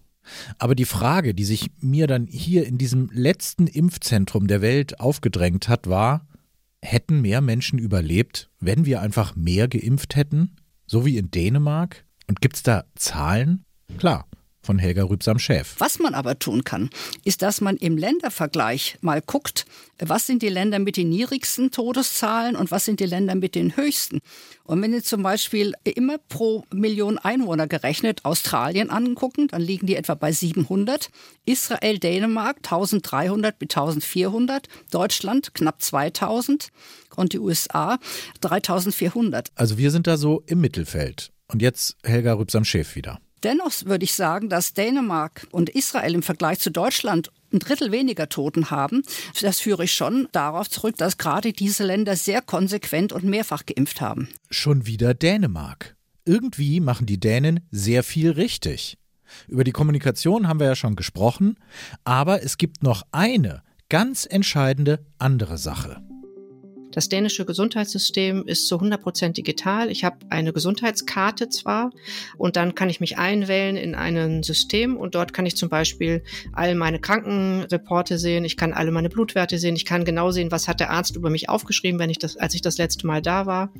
[0.58, 5.68] Aber die Frage, die sich mir dann hier in diesem letzten Impfzentrum der Welt aufgedrängt
[5.68, 6.26] hat, war,
[6.84, 10.56] hätten mehr Menschen überlebt, wenn wir einfach mehr geimpft hätten?
[10.86, 12.04] So wie in Dänemark?
[12.28, 13.64] Und gibt es da Zahlen?
[13.98, 14.26] Klar,
[14.64, 15.76] von Helga Rübsam-Schäf.
[15.78, 16.90] Was man aber tun kann,
[17.24, 19.66] ist, dass man im Ländervergleich mal guckt,
[19.98, 23.76] was sind die Länder mit den niedrigsten Todeszahlen und was sind die Länder mit den
[23.76, 24.20] höchsten.
[24.64, 29.96] Und wenn Sie zum Beispiel immer pro Million Einwohner gerechnet Australien angucken, dann liegen die
[29.96, 31.10] etwa bei 700,
[31.44, 36.68] Israel, Dänemark 1300 bis 1400, Deutschland knapp 2000
[37.16, 37.98] und die USA
[38.40, 39.50] 3400.
[39.54, 41.30] Also wir sind da so im Mittelfeld.
[41.52, 43.20] Und jetzt Helga Rübsam-Schäf wieder.
[43.44, 48.28] Dennoch würde ich sagen, dass Dänemark und Israel im Vergleich zu Deutschland ein Drittel weniger
[48.28, 49.02] Toten haben.
[49.40, 54.00] Das führe ich schon darauf zurück, dass gerade diese Länder sehr konsequent und mehrfach geimpft
[54.00, 54.28] haben.
[54.50, 55.94] Schon wieder Dänemark.
[56.24, 58.96] Irgendwie machen die Dänen sehr viel richtig.
[59.46, 61.56] Über die Kommunikation haben wir ja schon gesprochen,
[62.04, 66.03] aber es gibt noch eine ganz entscheidende andere Sache.
[66.94, 69.90] Das dänische Gesundheitssystem ist zu 100 Prozent digital.
[69.90, 71.90] Ich habe eine Gesundheitskarte zwar
[72.38, 76.22] und dann kann ich mich einwählen in ein System und dort kann ich zum Beispiel
[76.52, 80.68] all meine Krankenreporte sehen, ich kann alle meine Blutwerte sehen, ich kann genau sehen, was
[80.68, 83.44] hat der Arzt über mich aufgeschrieben, wenn ich das, als ich das letzte Mal da
[83.44, 83.72] war.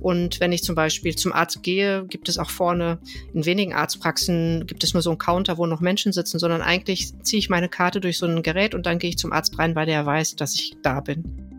[0.00, 3.00] Und wenn ich zum Beispiel zum Arzt gehe, gibt es auch vorne
[3.34, 7.12] in wenigen Arztpraxen gibt es nur so einen Counter, wo noch Menschen sitzen, sondern eigentlich
[7.24, 9.74] ziehe ich meine Karte durch so ein Gerät und dann gehe ich zum Arzt rein,
[9.74, 11.51] weil der weiß, dass ich da bin.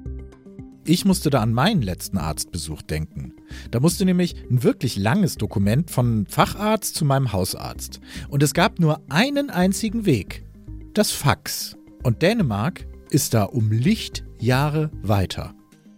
[0.85, 3.33] Ich musste da an meinen letzten Arztbesuch denken.
[3.71, 8.01] Da musste nämlich ein wirklich langes Dokument von Facharzt zu meinem Hausarzt.
[8.27, 10.43] Und es gab nur einen einzigen Weg.
[10.93, 11.77] Das Fax.
[12.03, 15.55] Und Dänemark ist da um Lichtjahre weiter.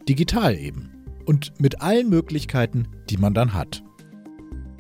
[0.07, 0.91] Digital eben.
[1.25, 3.83] Und mit allen Möglichkeiten, die man dann hat.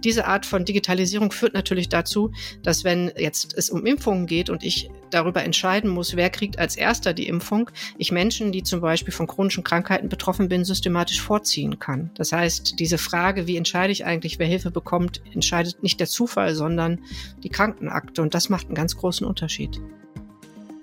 [0.05, 2.31] Diese Art von Digitalisierung führt natürlich dazu,
[2.63, 6.75] dass wenn jetzt es um Impfungen geht und ich darüber entscheiden muss, wer kriegt als
[6.75, 11.79] erster die Impfung, ich Menschen, die zum Beispiel von chronischen Krankheiten betroffen bin, systematisch vorziehen
[11.79, 12.11] kann.
[12.15, 16.53] Das heißt, diese Frage, wie entscheide ich eigentlich, wer Hilfe bekommt, entscheidet nicht der Zufall,
[16.55, 16.99] sondern
[17.43, 18.21] die Krankenakte.
[18.21, 19.81] Und das macht einen ganz großen Unterschied.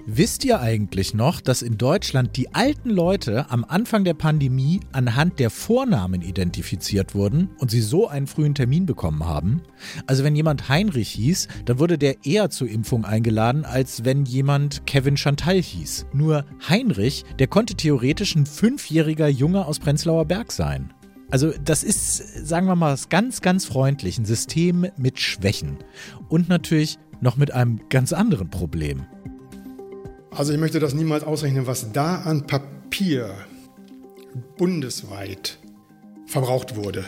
[0.07, 5.38] Wisst ihr eigentlich noch, dass in Deutschland die alten Leute am Anfang der Pandemie anhand
[5.38, 9.62] der Vornamen identifiziert wurden und sie so einen frühen Termin bekommen haben?
[10.09, 14.86] Also wenn jemand Heinrich hieß, dann wurde der eher zur Impfung eingeladen, als wenn jemand
[14.86, 16.07] Kevin Chantal hieß.
[16.12, 20.92] Nur Heinrich, der konnte theoretisch ein fünfjähriger Junge aus Prenzlauer Berg sein.
[21.30, 25.78] Also das ist, sagen wir mal, ganz, ganz freundlich, ein System mit Schwächen.
[26.28, 29.07] Und natürlich noch mit einem ganz anderen Problem.
[30.35, 33.35] Also ich möchte das niemals ausrechnen, was da an Papier
[34.57, 35.59] bundesweit
[36.26, 37.05] verbraucht wurde.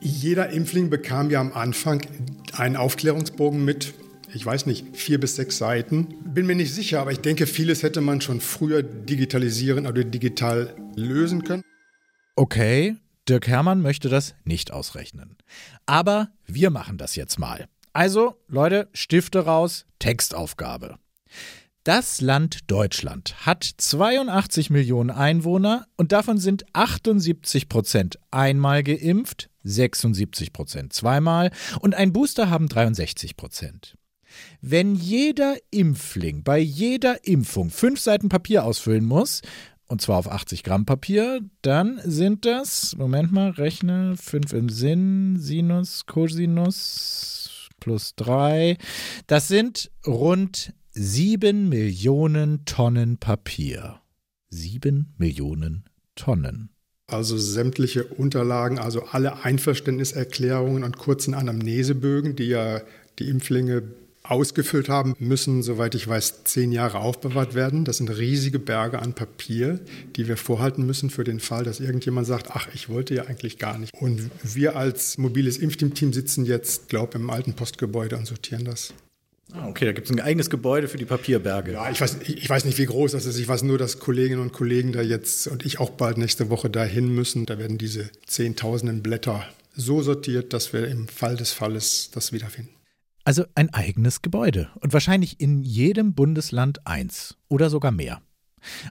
[0.00, 2.00] Jeder Impfling bekam ja am Anfang
[2.54, 3.92] einen Aufklärungsbogen mit,
[4.32, 6.08] ich weiß nicht, vier bis sechs Seiten.
[6.24, 10.74] Bin mir nicht sicher, aber ich denke, vieles hätte man schon früher digitalisieren oder digital
[10.96, 11.62] lösen können.
[12.36, 12.96] Okay,
[13.28, 15.36] Dirk Hermann möchte das nicht ausrechnen.
[15.84, 17.66] Aber wir machen das jetzt mal.
[17.92, 20.96] Also, Leute, Stifte raus, Textaufgabe.
[21.84, 30.52] Das Land Deutschland hat 82 Millionen Einwohner und davon sind 78 Prozent einmal geimpft, 76
[30.52, 33.96] Prozent zweimal und ein Booster haben 63 Prozent.
[34.60, 39.42] Wenn jeder Impfling bei jeder Impfung fünf Seiten Papier ausfüllen muss,
[39.88, 45.36] und zwar auf 80 Gramm Papier, dann sind das, Moment mal, rechne, 5 im Sinn,
[45.40, 48.78] Sinus, Cosinus plus 3,
[49.26, 54.02] das sind rund Sieben Millionen Tonnen Papier.
[54.50, 55.86] Sieben Millionen
[56.16, 56.68] Tonnen.
[57.06, 62.82] Also sämtliche Unterlagen, also alle Einverständniserklärungen und kurzen Anamnesebögen, die ja
[63.18, 63.84] die Impflinge
[64.22, 67.86] ausgefüllt haben, müssen, soweit ich weiß, zehn Jahre aufbewahrt werden.
[67.86, 69.80] Das sind riesige Berge an Papier,
[70.16, 73.56] die wir vorhalten müssen für den Fall, dass irgendjemand sagt, ach, ich wollte ja eigentlich
[73.56, 73.94] gar nicht.
[73.98, 78.92] Und wir als mobiles Impfteam sitzen jetzt, glaube ich, im alten Postgebäude und sortieren das.
[79.54, 81.72] Ah, okay, da gibt es ein eigenes Gebäude für die Papierberge.
[81.72, 83.38] Ja, ich weiß, ich weiß nicht, wie groß das ist.
[83.38, 86.70] Ich weiß nur, dass Kolleginnen und Kollegen da jetzt und ich auch bald nächste Woche
[86.70, 87.44] dahin müssen.
[87.44, 89.44] Da werden diese zehntausenden Blätter
[89.74, 92.70] so sortiert, dass wir im Fall des Falles das wiederfinden.
[93.24, 98.20] Also ein eigenes Gebäude und wahrscheinlich in jedem Bundesland eins oder sogar mehr.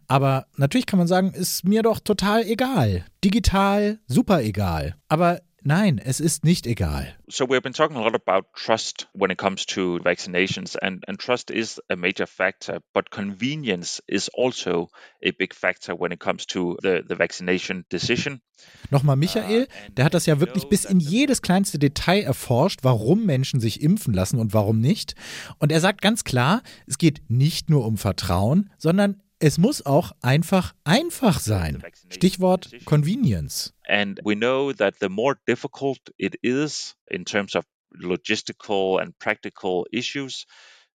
[0.07, 3.05] Aber natürlich kann man sagen, ist mir doch total egal.
[3.23, 4.95] Digital, super egal.
[5.07, 7.15] Aber Nein, es ist nicht egal.
[7.27, 11.03] So we have been talking a lot about trust when it comes to vaccinations and,
[11.07, 14.89] and trust is a major factor, but convenience is also
[15.23, 18.41] a big factor when it comes to the, the vaccination decision.
[18.89, 23.59] Nochmal Michael, der hat das ja wirklich bis in jedes kleinste Detail erforscht, warum Menschen
[23.59, 25.13] sich impfen lassen und warum nicht.
[25.59, 30.11] Und er sagt ganz klar, es geht nicht nur um Vertrauen, sondern es muss auch
[30.21, 31.83] einfach einfach sein.
[32.09, 33.73] Stichwort Convenience.
[33.87, 39.85] And we know that the more difficult it is in terms of logistical and practical
[39.91, 40.45] issues,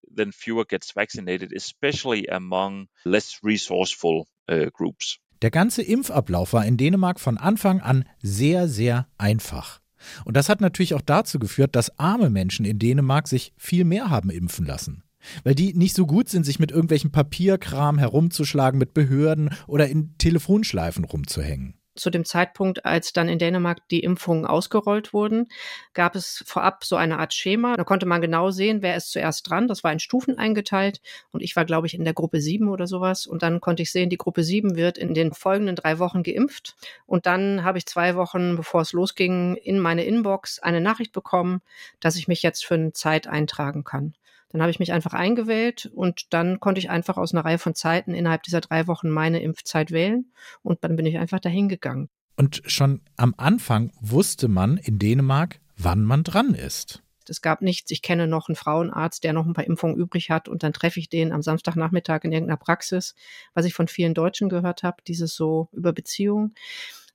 [0.08, 5.18] then fewer gets vaccinated, especially among less resourceful uh, groups.
[5.42, 9.80] Der ganze Impfablauf war in Dänemark von Anfang an sehr, sehr einfach.
[10.24, 14.08] Und das hat natürlich auch dazu geführt, dass arme Menschen in Dänemark sich viel mehr
[14.08, 15.02] haben impfen lassen
[15.44, 20.16] weil die nicht so gut sind, sich mit irgendwelchen Papierkram herumzuschlagen, mit Behörden oder in
[20.18, 21.74] Telefonschleifen rumzuhängen.
[21.96, 25.48] Zu dem Zeitpunkt, als dann in Dänemark die Impfungen ausgerollt wurden,
[25.94, 27.74] gab es vorab so eine Art Schema.
[27.74, 29.66] Da konnte man genau sehen, wer ist zuerst dran.
[29.66, 31.00] Das war in Stufen eingeteilt.
[31.32, 33.26] Und ich war, glaube ich, in der Gruppe 7 oder sowas.
[33.26, 36.76] Und dann konnte ich sehen, die Gruppe 7 wird in den folgenden drei Wochen geimpft.
[37.06, 41.62] Und dann habe ich zwei Wochen, bevor es losging, in meine Inbox eine Nachricht bekommen,
[42.00, 44.14] dass ich mich jetzt für eine Zeit eintragen kann.
[44.50, 47.74] Dann habe ich mich einfach eingewählt und dann konnte ich einfach aus einer Reihe von
[47.74, 50.32] Zeiten innerhalb dieser drei Wochen meine Impfzeit wählen
[50.62, 52.08] und dann bin ich einfach dahin gegangen.
[52.36, 57.02] Und schon am Anfang wusste man in Dänemark, wann man dran ist.
[57.28, 60.48] Es gab nichts, ich kenne noch einen Frauenarzt, der noch ein paar Impfungen übrig hat
[60.48, 63.14] und dann treffe ich den am Samstagnachmittag in irgendeiner Praxis,
[63.54, 66.54] was ich von vielen Deutschen gehört habe, dieses so über Beziehungen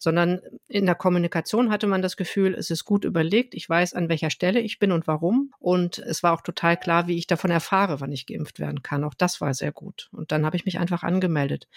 [0.01, 4.09] sondern in der Kommunikation hatte man das Gefühl, es ist gut überlegt, ich weiß, an
[4.09, 5.51] welcher Stelle ich bin und warum.
[5.59, 9.03] Und es war auch total klar, wie ich davon erfahre, wann ich geimpft werden kann.
[9.03, 10.09] Auch das war sehr gut.
[10.11, 11.67] Und dann habe ich mich einfach angemeldet.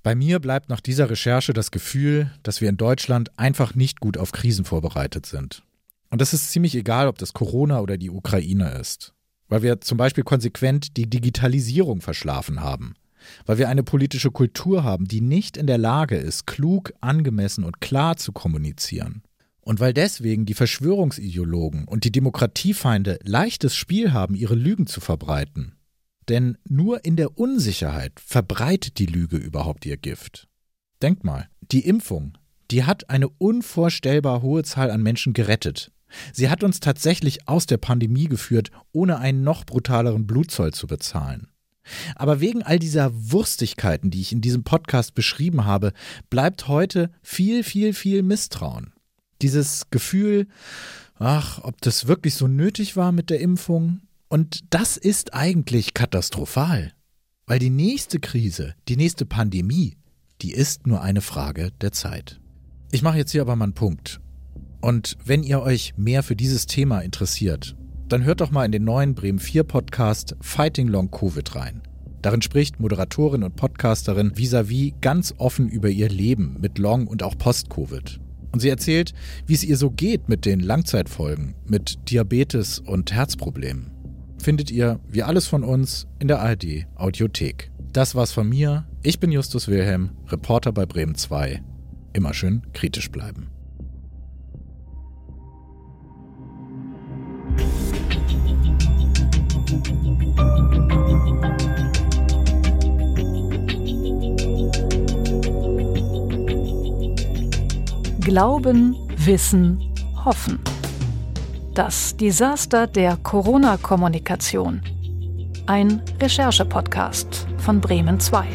[0.04, 4.18] Bei mir bleibt nach dieser Recherche das Gefühl, dass wir in Deutschland einfach nicht gut
[4.18, 5.62] auf Krisen vorbereitet sind.
[6.10, 9.14] Und das ist ziemlich egal, ob das Corona oder die Ukraine ist.
[9.48, 12.96] Weil wir zum Beispiel konsequent die Digitalisierung verschlafen haben.
[13.46, 17.80] Weil wir eine politische Kultur haben, die nicht in der Lage ist, klug, angemessen und
[17.80, 19.22] klar zu kommunizieren.
[19.62, 25.76] Und weil deswegen die Verschwörungsideologen und die Demokratiefeinde leichtes Spiel haben, ihre Lügen zu verbreiten.
[26.28, 30.48] Denn nur in der Unsicherheit verbreitet die Lüge überhaupt ihr Gift.
[31.02, 32.38] Denkt mal, die Impfung,
[32.70, 35.92] die hat eine unvorstellbar hohe Zahl an Menschen gerettet.
[36.32, 41.48] Sie hat uns tatsächlich aus der Pandemie geführt, ohne einen noch brutaleren Blutzoll zu bezahlen.
[42.14, 45.92] Aber wegen all dieser Wurstigkeiten, die ich in diesem Podcast beschrieben habe,
[46.30, 48.92] bleibt heute viel, viel, viel Misstrauen.
[49.42, 50.46] Dieses Gefühl,
[51.16, 54.00] ach, ob das wirklich so nötig war mit der Impfung?
[54.34, 56.90] Und das ist eigentlich katastrophal,
[57.46, 59.96] weil die nächste Krise, die nächste Pandemie,
[60.42, 62.40] die ist nur eine Frage der Zeit.
[62.90, 64.20] Ich mache jetzt hier aber mal einen Punkt.
[64.80, 67.76] Und wenn ihr euch mehr für dieses Thema interessiert,
[68.08, 71.82] dann hört doch mal in den neuen Bremen 4 Podcast Fighting Long Covid rein.
[72.20, 77.22] Darin spricht Moderatorin und Podcasterin vis-à-vis -vis ganz offen über ihr Leben mit Long und
[77.22, 78.18] auch Post-Covid.
[78.50, 79.14] Und sie erzählt,
[79.46, 83.93] wie es ihr so geht mit den Langzeitfolgen, mit Diabetes und Herzproblemen.
[84.44, 87.70] Findet ihr, wie alles von uns, in der ARD Audiothek.
[87.94, 88.84] Das war's von mir.
[89.02, 91.62] Ich bin Justus Wilhelm, Reporter bei Bremen 2.
[92.12, 93.48] Immer schön kritisch bleiben.
[108.20, 109.80] Glauben, Wissen,
[110.22, 110.60] Hoffen.
[111.74, 114.80] Das Desaster der Corona-Kommunikation.
[115.66, 118.46] Ein Recherche-Podcast von Bremen 2.